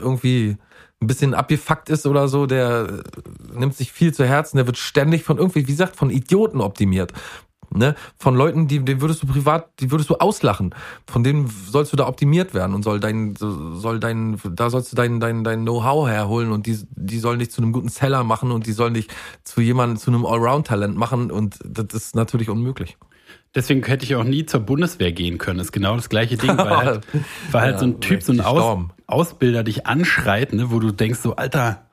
[0.00, 0.56] irgendwie
[1.00, 3.02] ein bisschen abgefuckt ist oder so, der
[3.52, 7.12] nimmt sich viel zu Herzen, der wird ständig von irgendwie, wie gesagt, von Idioten optimiert.
[7.70, 7.94] Ne?
[8.18, 10.74] Von Leuten, die, den würdest du privat, die würdest du auslachen.
[11.06, 14.96] Von denen sollst du da optimiert werden und soll dein, soll dein, da sollst du
[14.96, 18.50] dein, dein, dein Know-how herholen und die, die sollen dich zu einem guten Seller machen
[18.50, 19.08] und die sollen dich
[19.42, 22.96] zu jemandem, zu einem Allround-Talent machen und das ist natürlich unmöglich.
[23.54, 25.58] Deswegen hätte ich auch nie zur Bundeswehr gehen können.
[25.58, 27.06] Das ist genau das gleiche Ding, weil halt,
[27.52, 30.90] weil halt ja, so ein Typ, so ein Aus, Ausbilder dich anschreit, ne, wo du
[30.90, 31.86] denkst so, Alter,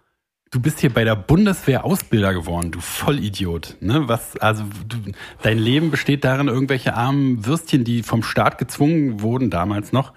[0.51, 3.77] du bist hier bei der Bundeswehr Ausbilder geworden, du Vollidiot.
[3.79, 4.07] Ne?
[4.07, 4.97] Was, also du,
[5.41, 10.13] dein Leben besteht darin, irgendwelche armen Würstchen, die vom Staat gezwungen wurden, damals noch,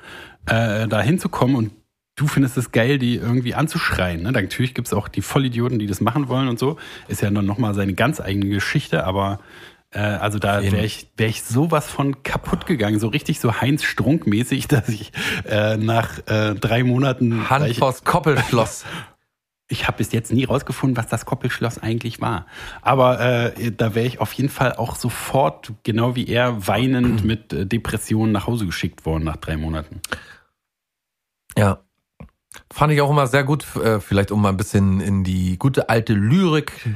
[0.47, 1.71] äh, da hinzukommen und
[2.17, 4.23] du findest es geil, die irgendwie anzuschreien.
[4.23, 4.33] Ne?
[4.33, 6.77] Natürlich gibt es auch die Vollidioten, die das machen wollen und so.
[7.09, 9.39] Ist ja dann nochmal seine ganz eigene Geschichte, aber
[9.93, 13.85] äh, also da wäre ich, wär ich sowas von kaputt gegangen, so richtig so Heinz
[13.85, 15.13] Strunk-mäßig, dass ich
[15.49, 17.49] äh, nach äh, drei Monaten.
[17.49, 18.85] Hand vors Koppelschloss.
[19.75, 22.47] Ich habe bis jetzt nie rausgefunden, was das Koppelschloss eigentlich war.
[22.81, 27.53] Aber äh, da wäre ich auf jeden Fall auch sofort, genau wie er, weinend mit
[27.53, 30.01] äh, Depressionen nach Hause geschickt worden nach drei Monaten.
[31.59, 31.81] Ja.
[32.73, 35.89] Fand ich auch immer sehr gut, äh, vielleicht um mal ein bisschen in die gute
[35.89, 36.89] alte Lyrik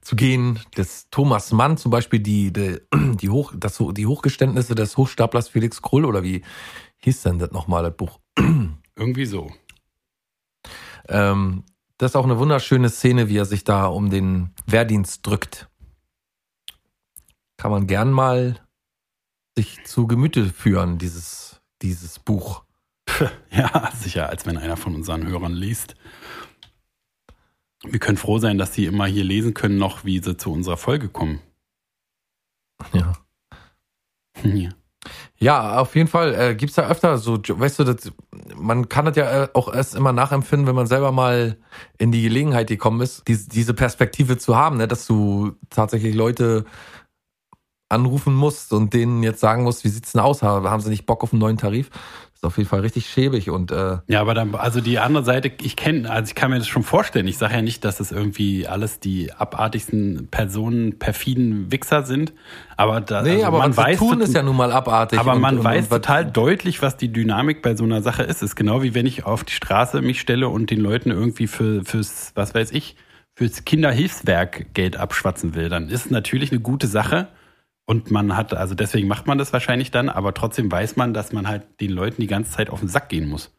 [0.00, 2.78] zu gehen, des Thomas Mann zum Beispiel die, die,
[3.20, 6.42] die, Hoch, das, die Hochgeständnisse des Hochstaplers Felix Krull oder wie
[6.98, 8.18] hieß denn das nochmal, das Buch?
[8.96, 9.52] Irgendwie so.
[11.08, 11.64] Ähm,
[12.00, 15.68] das ist auch eine wunderschöne Szene, wie er sich da um den Wehrdienst drückt.
[17.56, 18.58] Kann man gern mal
[19.56, 22.64] sich zu Gemüte führen, dieses, dieses Buch.
[23.50, 25.96] Ja, sicher, als wenn einer von unseren Hörern liest
[27.82, 30.76] wir können froh sein, dass sie immer hier lesen können, noch wie sie zu unserer
[30.76, 31.40] Folge kommen.
[32.92, 33.12] Ja.
[34.42, 34.70] ja.
[35.42, 38.12] Ja, auf jeden Fall äh, gibt's da öfter so, weißt du, das,
[38.56, 41.56] man kann das ja äh, auch erst immer nachempfinden, wenn man selber mal
[41.96, 46.66] in die Gelegenheit gekommen ist, die, diese Perspektive zu haben, ne, dass du tatsächlich Leute
[47.90, 50.42] anrufen musst und denen jetzt sagen musst, wie sieht's denn aus?
[50.42, 51.90] Haben sie nicht Bock auf einen neuen Tarif?
[52.40, 55.52] ist auf jeden Fall richtig schäbig und äh ja, aber dann also die andere Seite,
[55.60, 57.28] ich kenne, also ich kann mir das schon vorstellen.
[57.28, 62.32] Ich sage ja nicht, dass es irgendwie alles die abartigsten Personen, perfiden Wichser sind,
[62.78, 65.18] aber da, nee, also aber man weiß, tun ist ja nun mal abartig.
[65.18, 68.22] Aber und, man und, weiß und, total deutlich, was die Dynamik bei so einer Sache
[68.22, 68.36] ist.
[68.36, 71.46] Es ist genau wie wenn ich auf die Straße mich stelle und den Leuten irgendwie
[71.46, 72.96] für fürs was weiß ich
[73.34, 77.28] fürs Kinderhilfswerk Geld abschwatzen will, dann ist es natürlich eine gute Sache.
[77.90, 81.32] Und man hat, also deswegen macht man das wahrscheinlich dann, aber trotzdem weiß man, dass
[81.32, 83.52] man halt den Leuten die ganze Zeit auf den Sack gehen muss.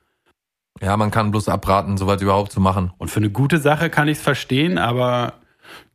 [0.82, 2.93] Ja, man kann bloß abraten, sowas überhaupt zu machen.
[2.97, 5.34] Und für eine gute Sache kann ich es verstehen, aber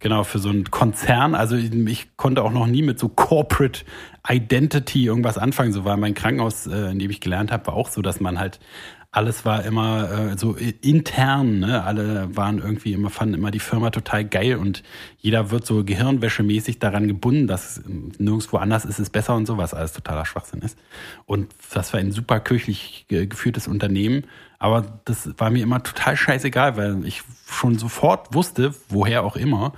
[0.00, 3.86] genau, für so einen Konzern, also ich konnte auch noch nie mit so Corporate
[4.28, 5.72] Identity irgendwas anfangen.
[5.72, 8.38] So war mein Krankenhaus, äh, in dem ich gelernt habe, war auch so, dass man
[8.38, 8.60] halt
[9.16, 11.82] alles war immer äh, so intern, ne?
[11.82, 14.82] Alle waren irgendwie immer, fanden immer die Firma total geil und
[15.18, 19.72] jeder wird so gehirnwäschemäßig daran gebunden, dass nirgendwo anders ist es besser und so, was
[19.72, 20.78] alles totaler Schwachsinn ist.
[21.24, 24.24] Und das war ein super kirchlich geführtes Unternehmen.
[24.58, 29.72] Aber das war mir immer total scheißegal, weil ich schon sofort wusste, woher auch immer,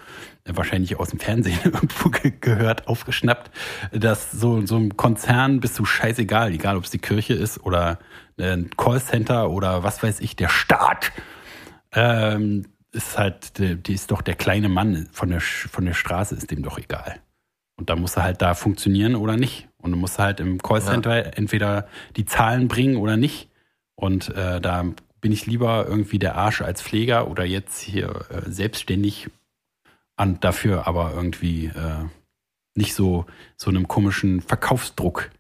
[0.45, 3.53] wahrscheinlich aus dem Fernsehen irgendwo ge gehört, aufgeschnappt,
[3.93, 7.99] dass so, so ein Konzern bist du scheißegal, egal ob es die Kirche ist oder
[8.41, 11.13] ein Callcenter oder was weiß ich, der Staat.
[11.93, 16.51] Ähm, ist halt, die ist doch der kleine Mann von der, von der Straße, ist
[16.51, 17.21] dem doch egal.
[17.77, 19.69] Und da muss er halt da funktionieren oder nicht.
[19.77, 21.31] Und du musst halt im Callcenter ja.
[21.33, 21.87] entweder
[22.17, 23.51] die Zahlen bringen oder nicht.
[23.95, 24.85] Und äh, da
[25.21, 29.31] bin ich lieber irgendwie der Arsch als Pfleger oder jetzt hier äh, selbstständig
[30.17, 32.05] und dafür aber irgendwie äh,
[32.75, 33.27] nicht so,
[33.57, 35.31] so einem komischen Verkaufsdruck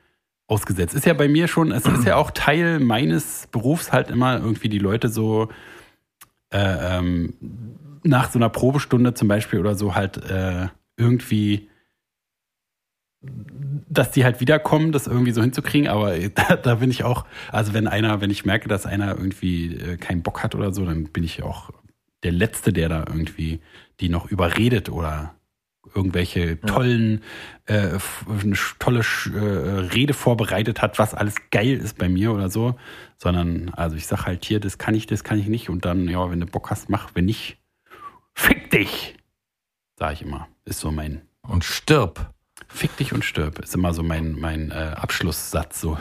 [0.48, 0.94] ausgesetzt.
[0.94, 4.68] Ist ja bei mir schon, es ist ja auch Teil meines Berufs halt immer irgendwie
[4.68, 5.48] die Leute so
[6.50, 7.34] äh, ähm,
[8.02, 11.68] nach so einer Probestunde zum Beispiel oder so halt äh, irgendwie
[13.20, 17.74] dass die halt wiederkommen, das irgendwie so hinzukriegen, aber da, da, bin ich auch, also
[17.74, 21.04] wenn einer, wenn ich merke, dass einer irgendwie äh, keinen Bock hat oder so, dann
[21.04, 21.70] bin ich auch
[22.22, 23.60] der Letzte, der da irgendwie
[24.00, 25.34] die noch überredet oder
[25.94, 27.22] irgendwelche tollen,
[27.68, 27.76] ja.
[27.76, 27.98] äh,
[28.28, 32.78] eine tolle äh, Rede vorbereitet hat, was alles geil ist bei mir oder so,
[33.16, 36.08] sondern also ich sag halt hier, das kann ich, das kann ich nicht und dann,
[36.08, 37.58] ja, wenn du Bock hast, mach, wenn nicht,
[38.34, 39.16] fick dich,
[39.98, 41.22] sag ich immer, ist so mein.
[41.42, 42.34] Und stirb.
[42.68, 43.58] Fick dich und stirb.
[43.60, 45.96] Ist immer so mein, mein äh, Abschlusssatz so.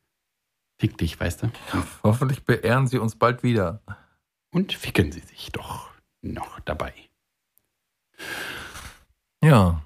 [0.78, 1.50] Fick dich, weißt du?
[2.02, 3.82] Hoffentlich beehren sie uns bald wieder.
[4.50, 5.90] Und ficken sie sich doch
[6.22, 6.92] noch dabei.
[9.46, 9.82] Ja.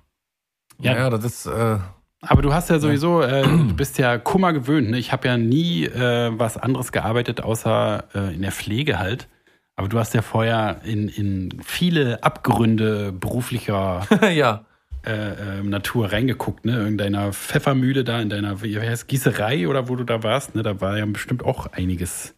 [0.78, 0.96] Ja.
[0.96, 1.78] Ja, das ist, äh,
[2.22, 4.90] Aber du hast ja sowieso, äh, du bist ja Kummer gewöhnt.
[4.90, 4.98] Ne?
[4.98, 9.28] Ich habe ja nie äh, was anderes gearbeitet, außer äh, in der Pflege halt.
[9.76, 14.64] Aber du hast ja vorher in, in viele Abgründe beruflicher ja.
[15.06, 16.86] äh, äh, Natur reingeguckt, ne?
[16.86, 20.62] In deiner Pfeffermühle da, in deiner wie heißt, Gießerei oder wo du da warst, ne?
[20.62, 22.34] Da war ja bestimmt auch einiges.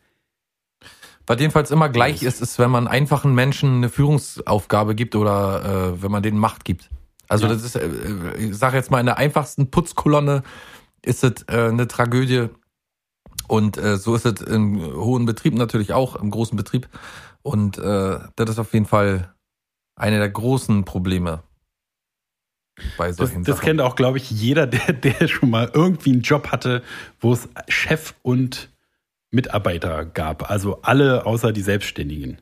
[1.27, 6.03] Was jedenfalls immer gleich ist, ist, wenn man einfachen Menschen eine Führungsaufgabe gibt oder äh,
[6.03, 6.91] wenn man denen Macht gibt.
[7.29, 7.53] Also Ja.
[7.53, 10.43] das ist, äh, ich sage jetzt mal, in der einfachsten Putzkolonne
[11.03, 12.49] ist es äh, eine Tragödie.
[13.49, 16.89] Und äh, so ist es im hohen Betrieb natürlich auch, im großen Betrieb.
[17.43, 19.35] Und äh, das ist auf jeden Fall
[19.97, 21.43] eine der großen Probleme
[22.97, 23.67] bei Das, solchen das Sachen.
[23.67, 26.83] kennt auch, glaube ich, jeder, der, der schon mal irgendwie einen Job hatte,
[27.21, 28.71] wo es Chef und
[29.31, 30.51] Mitarbeiter gab.
[30.51, 32.41] Also alle außer die Selbstständigen.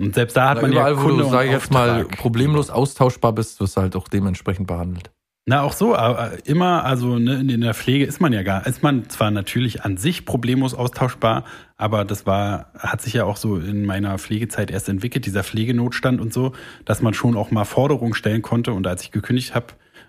[0.00, 1.72] Und selbst da hat Na, man überall, ja wo Kunde du, und sag ich jetzt
[1.72, 5.10] mal, problemlos austauschbar bist, wirst du halt auch dementsprechend behandelt.
[5.46, 8.82] Na, auch so, aber immer, also ne, in der Pflege ist man ja gar, ist
[8.82, 11.44] man zwar natürlich an sich problemlos austauschbar,
[11.76, 16.20] aber das war, hat sich ja auch so in meiner Pflegezeit erst entwickelt, dieser Pflegenotstand
[16.20, 16.52] und so,
[16.84, 18.72] dass man schon auch mal Forderungen stellen konnte.
[18.72, 19.66] Und als ich gekündigt habe,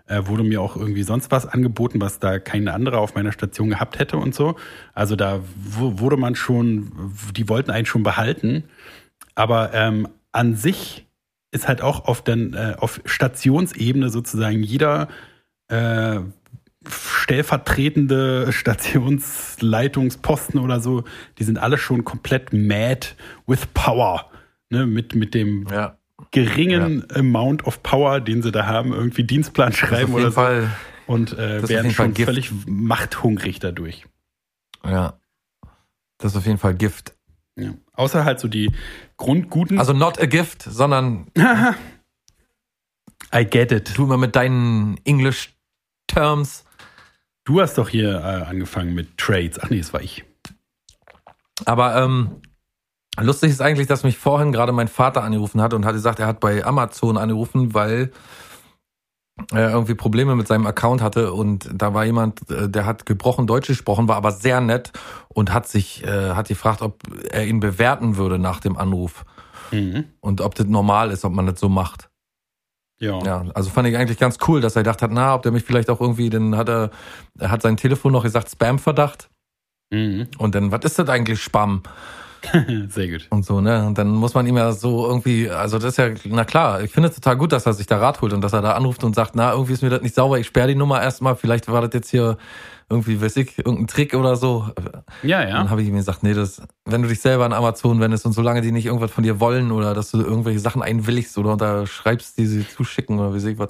[0.07, 3.69] äh, wurde mir auch irgendwie sonst was angeboten, was da kein anderer auf meiner Station
[3.69, 4.55] gehabt hätte und so.
[4.93, 6.91] Also da wu- wurde man schon,
[7.35, 8.65] die wollten einen schon behalten.
[9.41, 11.07] Aber ähm, an sich
[11.49, 15.07] ist halt auch auf, den, äh, auf Stationsebene sozusagen jeder
[15.67, 16.19] äh,
[16.87, 18.51] stellvertretende
[19.31, 21.05] Stationsleitungsposten oder so,
[21.39, 23.07] die sind alle schon komplett mad
[23.47, 24.29] with power.
[24.69, 25.97] Ne, mit, mit dem Ja.
[26.29, 30.35] geringen Amount of Power, den sie da haben, irgendwie Dienstplan schreiben jeden oder so.
[30.35, 30.69] Fall,
[31.07, 34.05] Und äh, werden schon völlig machthungrig dadurch.
[34.85, 35.17] ja.
[36.19, 37.15] Das ist auf jeden Fall Gift.
[37.55, 37.73] Ja.
[38.01, 38.71] Außer halt so die
[39.17, 39.77] Grundguten.
[39.77, 41.27] Also not a gift, sondern
[43.33, 43.93] I get it.
[43.93, 45.53] tu mal mit deinen English
[46.07, 46.65] Terms.
[47.43, 49.59] Du hast doch hier äh, angefangen mit Trades.
[49.61, 50.25] Ach nee, das war ich.
[51.65, 52.41] Aber ähm,
[53.19, 56.25] lustig ist eigentlich, dass mich vorhin gerade mein Vater angerufen hat und hat gesagt, er
[56.25, 58.11] hat bei Amazon angerufen, weil
[59.51, 63.67] irgendwie Probleme mit seinem Account hatte und da war jemand, äh, der hat gebrochen Deutsch
[63.67, 64.91] gesprochen, war aber sehr nett
[65.29, 69.25] und hat sich, äh, hat gefragt, ob er ihn bewerten würde nach dem Anruf
[69.71, 70.05] Mhm.
[70.19, 72.09] und ob das normal ist, ob man das so macht.
[72.99, 73.19] Ja.
[73.23, 75.63] Ja, also fand ich eigentlich ganz cool, dass er gedacht hat, na, ob der mich
[75.63, 76.91] vielleicht auch irgendwie, dann hat er,
[77.39, 79.29] er hat sein Telefon noch gesagt, Spam-Verdacht.
[79.91, 80.27] Mhm.
[80.37, 81.83] Und dann, was ist das eigentlich, Spam?
[82.89, 83.27] Sehr gut.
[83.29, 83.85] Und so, ne?
[83.85, 86.91] Und dann muss man ihm ja so irgendwie, also das ist ja, na klar, ich
[86.91, 89.03] finde es total gut, dass er sich da Rat holt und dass er da anruft
[89.03, 91.67] und sagt, na, irgendwie ist mir das nicht sauber, ich sperre die Nummer erstmal, vielleicht
[91.67, 92.37] war das jetzt hier
[92.91, 94.69] irgendwie, weiß ich, irgendein Trick oder so.
[95.23, 95.69] Ja, Dann ja.
[95.69, 98.61] habe ich ihm gesagt, nee, das, wenn du dich selber an Amazon wendest und solange
[98.61, 102.45] die nicht irgendwas von dir wollen oder dass du irgendwelche Sachen einwilligst oder unterschreibst, die
[102.45, 103.69] sie zuschicken oder wie ich was,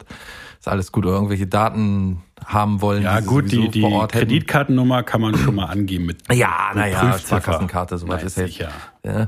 [0.62, 1.06] ist alles gut.
[1.06, 3.04] Oder irgendwelche Daten haben wollen.
[3.04, 4.08] Ja, die gut, die, die hätten.
[4.08, 7.18] Kreditkartennummer kann man schon mal angeben mit Ja, naja.
[7.18, 8.70] Sparkassenkarte, sowas ist sicher.
[9.04, 9.28] Ja.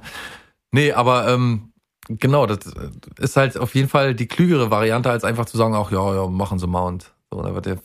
[0.71, 1.73] Nee, aber ähm,
[2.07, 2.59] genau, das
[3.19, 6.27] ist halt auf jeden Fall die klügere Variante, als einfach zu sagen, ach ja, ja,
[6.27, 7.41] machen Sie mal und so.
[7.41, 7.79] Da wird der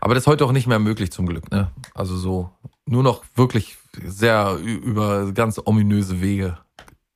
[0.00, 1.70] aber das ist heute auch nicht mehr möglich zum Glück, ne?
[1.94, 2.50] Also so
[2.86, 6.58] nur noch wirklich sehr über ganz ominöse Wege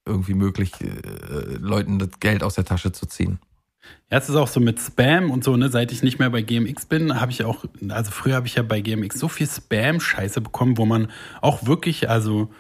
[0.07, 3.39] irgendwie möglich, äh, Leuten das Geld aus der Tasche zu ziehen.
[4.11, 6.43] Ja, es ist auch so mit Spam und so, ne, seit ich nicht mehr bei
[6.43, 10.41] GMX bin, habe ich auch, also früher habe ich ja bei GMX so viel Spam-Scheiße
[10.41, 11.11] bekommen, wo man
[11.41, 12.51] auch wirklich, also,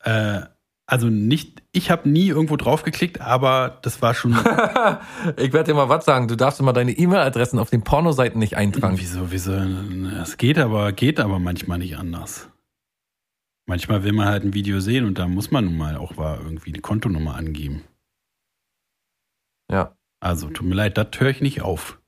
[0.00, 0.42] äh,
[0.86, 4.32] also nicht, ich habe nie irgendwo draufgeklickt, aber das war schon,
[5.36, 8.56] ich werde dir mal was sagen, du darfst immer deine E-Mail-Adressen auf den Pornoseiten nicht
[8.56, 8.98] eintragen.
[8.98, 12.50] wieso, wieso, es geht aber, geht aber manchmal nicht anders.
[13.64, 16.38] Manchmal will man halt ein Video sehen und da muss man nun mal auch mal
[16.42, 17.84] irgendwie eine Kontonummer angeben.
[19.70, 19.96] Ja.
[20.22, 21.98] Also, tut mir leid, das höre ich nicht auf.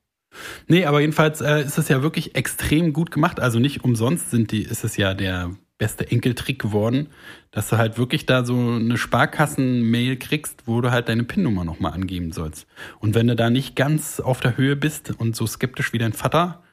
[0.69, 3.41] Nee, aber jedenfalls äh, ist es ja wirklich extrem gut gemacht.
[3.41, 7.09] Also nicht umsonst sind die, ist es ja der beste Enkeltrick geworden,
[7.51, 11.93] dass du halt wirklich da so eine Sparkassen-Mail kriegst, wo du halt deine PIN-Nummer nochmal
[11.93, 12.67] angeben sollst.
[13.01, 16.13] Und wenn du da nicht ganz auf der Höhe bist und so skeptisch wie dein
[16.13, 16.64] Vater,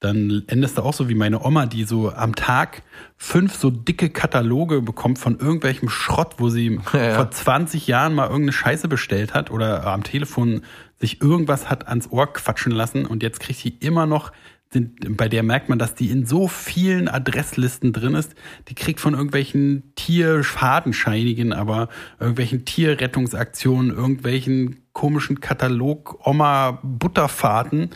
[0.00, 2.82] dann endest du auch so wie meine Oma, die so am Tag
[3.16, 8.26] fünf so dicke Kataloge bekommt von irgendwelchem Schrott, wo sie Ja, vor 20 Jahren mal
[8.26, 10.62] irgendeine Scheiße bestellt hat oder am Telefon
[10.98, 14.32] sich irgendwas hat ans Ohr quatschen lassen und jetzt kriegt sie immer noch,
[14.72, 18.34] sind, bei der merkt man, dass die in so vielen Adresslisten drin ist.
[18.68, 21.88] Die kriegt von irgendwelchen Tierfadenscheinigen, aber
[22.18, 27.90] irgendwelchen Tierrettungsaktionen, irgendwelchen komischen Katalog Oma Butterfahrten.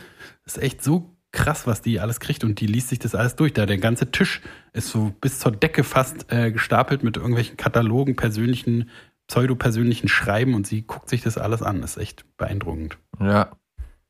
[0.45, 3.35] Das ist echt so krass, was die alles kriegt und die liest sich das alles
[3.35, 3.53] durch.
[3.53, 4.41] Da der ganze Tisch
[4.73, 8.89] ist so bis zur Decke fast äh, gestapelt mit irgendwelchen Katalogen, persönlichen,
[9.27, 11.83] pseudo-persönlichen Schreiben und sie guckt sich das alles an.
[11.83, 12.97] Ist echt beeindruckend.
[13.19, 13.51] Ja.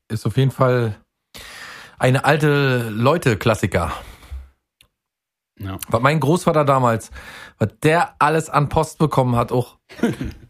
[0.08, 0.96] Ist auf jeden Fall
[2.00, 3.94] eine alte Leute-Klassiker.
[5.60, 5.78] Ja.
[5.90, 7.12] Was mein Großvater damals,
[7.60, 9.78] was der alles an Post bekommen hat, auch.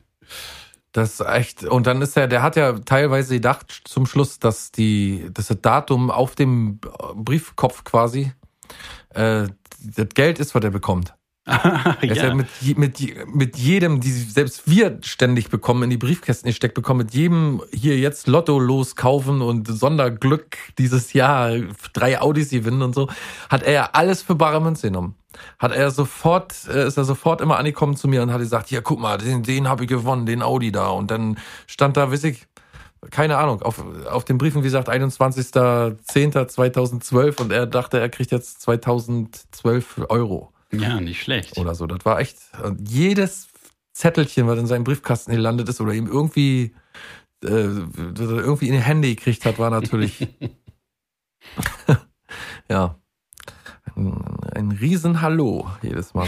[0.91, 4.71] Das ist echt, und dann ist er, der hat ja teilweise gedacht zum Schluss, dass
[4.71, 6.79] die, dass das Datum auf dem
[7.15, 8.33] Briefkopf quasi
[9.13, 9.47] äh,
[9.79, 11.13] das Geld ist, was er bekommt.
[12.01, 12.99] Ist ja mit, mit,
[13.33, 17.97] mit jedem, die selbst wir ständig bekommen, in die Briefkästen gesteckt bekommen, mit jedem hier
[17.97, 21.53] jetzt Lotto loskaufen und Sonderglück dieses Jahr
[21.93, 23.09] drei Audis gewinnen und so,
[23.49, 25.15] hat er ja alles für bare Münze genommen.
[25.57, 28.81] Hat er sofort, äh, ist er sofort immer angekommen zu mir und hat gesagt, ja
[28.81, 30.89] guck mal, den, den habe ich gewonnen, den Audi da.
[30.89, 32.45] Und dann stand da, weiß ich,
[33.09, 38.61] keine Ahnung, auf, auf den Briefen, wie gesagt, 21.10.2012 und er dachte, er kriegt jetzt
[38.61, 41.57] 2012 Euro ja, nicht schlecht.
[41.57, 41.87] oder so.
[41.87, 43.49] Das war echt und jedes
[43.93, 46.73] Zettelchen, was in seinem Briefkasten gelandet ist oder ihm irgendwie
[47.43, 50.27] äh, irgendwie in die Hände gekriegt hat, war natürlich
[52.69, 52.95] ja
[53.95, 54.13] ein,
[54.55, 56.27] ein Riesenhallo jedes Mal.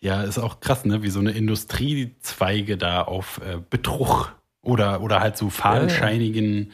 [0.00, 1.02] Ja, ist auch krass, ne?
[1.02, 6.72] Wie so eine Industriezweige da auf äh, Betrug oder, oder halt so fadenscheinigen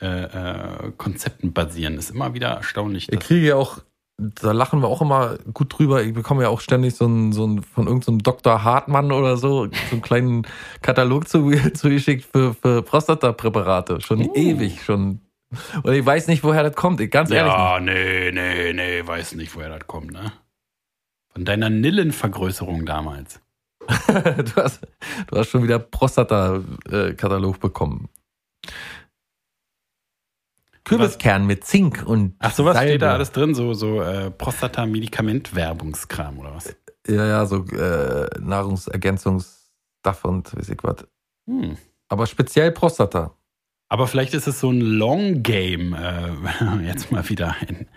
[0.00, 1.98] äh, äh, Konzepten basieren.
[1.98, 3.10] Ist immer wieder erstaunlich.
[3.10, 3.80] Ich kriege ja auch,
[4.20, 6.02] da lachen wir auch immer gut drüber.
[6.02, 8.62] Ich bekomme ja auch ständig so einen, so einen von irgendeinem Dr.
[8.62, 10.46] Hartmann oder so, so einen kleinen
[10.82, 14.00] Katalog zu, zugeschickt für, für Prostatapräparate.
[14.00, 14.34] Schon Uh.
[14.34, 15.20] ewig, schon.
[15.82, 17.00] Und ich weiß nicht, woher das kommt.
[17.00, 17.52] Ich, ganz ehrlich.
[17.52, 20.32] Ja, nee, nee, nee, weiß nicht, woher das kommt, ne?
[21.32, 23.34] Von deiner Nillenvergrößerung damals.
[23.34, 23.40] nicht.
[24.54, 24.86] Du, hast,
[25.28, 28.08] du hast schon wieder Prostata-Katalog bekommen.
[30.84, 32.90] Kürbiskern mit Zink und Ach, sowas Salbe.
[32.90, 36.74] steht da alles drin, so, so äh, Prostata-Medikament-Werbungskram oder was?
[37.06, 41.06] Ja, ja, so äh, Nahrungsergänzungsstuff und weiß ich was.
[41.46, 41.76] Hm.
[42.08, 43.34] Aber speziell Prostata.
[43.88, 46.28] Aber vielleicht ist es so ein Long Game, äh,
[46.86, 47.88] jetzt mal wieder ein,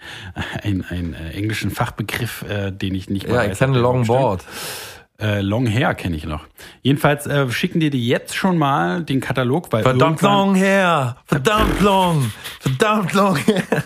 [0.64, 3.82] ein, ein äh, englischen Fachbegriff, äh, den ich nicht Ja, ich weiß, kenne ob der
[3.82, 4.42] überhaupt Longboard.
[4.42, 5.03] stimmt.
[5.22, 6.46] Äh, Long Hair kenne ich noch.
[6.82, 11.18] Jedenfalls äh, schicken dir die jetzt schon mal den Katalog, weil Verdammt long her!
[11.26, 12.32] Verdammt long!
[12.60, 13.84] Verdammt long her!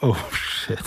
[0.00, 0.78] Oh shit.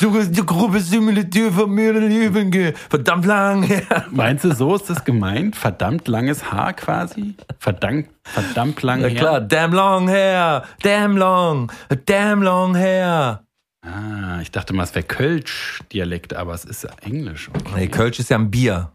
[0.00, 2.72] Die grobe Simulatur von mir Lübenge.
[2.88, 4.06] Verdammt lang her!
[4.10, 5.56] Meinst du, so ist das gemeint?
[5.56, 7.34] Verdammt langes Haar quasi?
[7.58, 10.64] Verdammt, verdammt lang Na klar, damn long hair!
[10.82, 11.70] Damn long!
[12.06, 13.42] Damn long hair!
[13.82, 17.48] Ah, ich dachte mal, es wäre Kölsch-Dialekt, aber es ist Englisch.
[17.48, 17.72] Okay.
[17.74, 18.92] Nee, Kölsch ist ja ein Bier.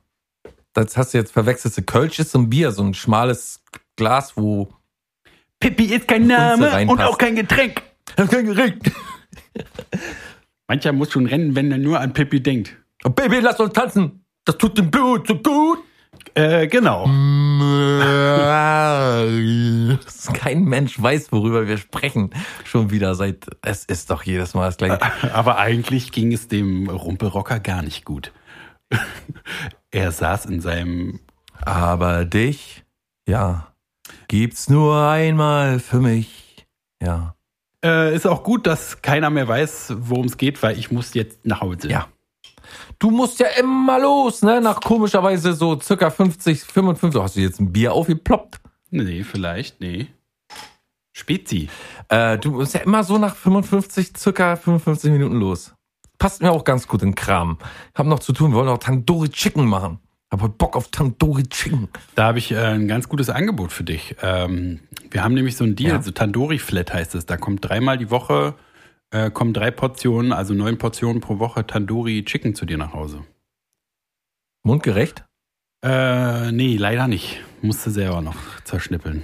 [0.73, 1.87] Das hast du jetzt verwechselt.
[1.87, 3.61] Kölsch ist so ein Bier, so ein schmales
[3.95, 4.73] Glas, wo.
[5.59, 7.81] Pippi ist kein Name und auch kein Getränk.
[8.15, 8.79] Kein Gerät.
[10.67, 12.75] Mancher muss schon rennen, wenn er nur an Pippi denkt.
[13.03, 14.23] Oh, Baby, lass uns tanzen!
[14.45, 15.79] Das tut dem Blut so gut!
[16.33, 17.05] Äh, genau.
[20.33, 22.31] Kein Mensch weiß, worüber wir sprechen.
[22.63, 23.45] Schon wieder seit.
[23.61, 24.99] Es ist doch jedes Mal das gleiche.
[25.33, 28.31] Aber eigentlich ging es dem Rumpelrocker gar nicht gut.
[29.91, 31.19] er saß in seinem.
[31.61, 32.83] Aber dich,
[33.27, 33.73] ja,
[34.27, 36.67] gibt's nur einmal für mich.
[37.01, 37.35] Ja.
[37.83, 41.45] Äh, ist auch gut, dass keiner mehr weiß, worum es geht, weil ich muss jetzt
[41.45, 41.89] nach Hause.
[41.89, 42.07] Ja.
[42.99, 44.61] Du musst ja immer los, ne?
[44.61, 47.21] Nach komischerweise so circa 50, 55.
[47.21, 48.59] Hast du jetzt ein Bier aufgeploppt?
[48.89, 50.07] Nee, vielleicht, nee.
[51.11, 51.69] Spezi.
[52.09, 55.73] Äh, du musst ja immer so nach 55, circa 55 Minuten los.
[56.17, 57.57] Passt mir auch ganz gut in den Kram.
[57.93, 59.99] Hab noch zu tun, wir wollen noch Tandoori Chicken machen.
[60.31, 61.87] Hab heute Bock auf Tandoori Chicken.
[62.15, 64.15] Da habe ich äh, ein ganz gutes Angebot für dich.
[64.21, 64.79] Ähm,
[65.11, 66.01] wir haben nämlich so einen Deal, Ja.
[66.01, 67.25] so Tandoori Flat heißt es.
[67.25, 68.55] Da kommt dreimal die Woche,
[69.11, 73.23] äh, kommen drei Portionen, also neun Portionen pro Woche Tandoori Chicken zu dir nach Hause.
[74.63, 75.25] Mundgerecht?
[75.83, 77.43] Äh, nee, leider nicht.
[77.61, 79.23] Musste selber noch zerschnippeln.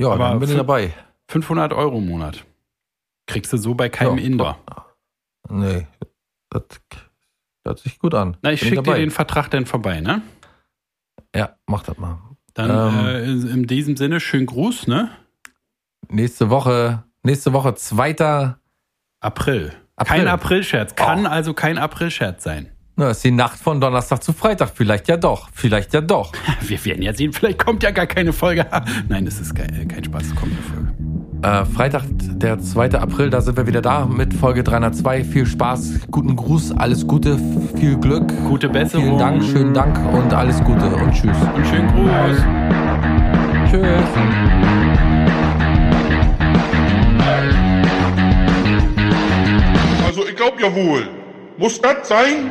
[0.00, 0.94] Ja, Aber dann bin ich dabei.
[1.28, 2.44] 500 Euro im Monat.
[3.26, 4.58] Kriegst du so bei keinem Ja, Inder.
[5.48, 5.86] Nee,
[6.50, 6.64] das
[7.64, 8.36] hört sich gut an.
[8.42, 10.22] Na, ich schicke dir den Vertrag dann vorbei, ne?
[11.34, 12.18] Ja, mach das mal.
[12.54, 13.06] Dann Ähm.
[13.06, 15.10] äh, in, in diesem Sinne, schönen Gruß, ne?
[16.08, 18.10] Nächste Woche, nächste Woche 2.
[18.10, 18.56] April.
[19.20, 19.72] April.
[19.96, 20.94] Kein Aprilscherz.
[20.94, 21.28] Kann Oh.
[21.28, 22.68] also kein Aprilscherz sein.
[22.96, 24.70] Na, ist die Nacht von Donnerstag zu Freitag.
[24.74, 25.48] Vielleicht ja doch.
[25.52, 26.32] Vielleicht ja doch.
[26.60, 28.66] Wir werden ja sehen, vielleicht kommt ja gar keine Folge.
[29.08, 30.92] Nein, es ist kein, kein Spaß, es kommt eine Folge.
[31.42, 32.92] Äh, Freitag, der 2.
[33.00, 35.24] April, da sind wir wieder da mit Folge 302.
[35.24, 37.36] Viel Spaß, guten Gruß, alles Gute,
[37.76, 38.28] viel Glück.
[38.46, 39.06] Gute Besserung.
[39.06, 41.36] Vielen Dank, schönen Dank und alles Gute und tschüss.
[41.54, 43.70] Und schönen Gruß.
[43.70, 44.81] Tschüss.
[50.36, 51.08] Glaub ja wohl.
[51.56, 52.50] Muss das sein?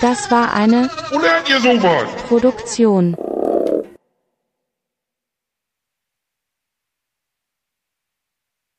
[0.00, 2.08] Das war eine lernt ihr sowas?
[2.28, 3.16] Produktion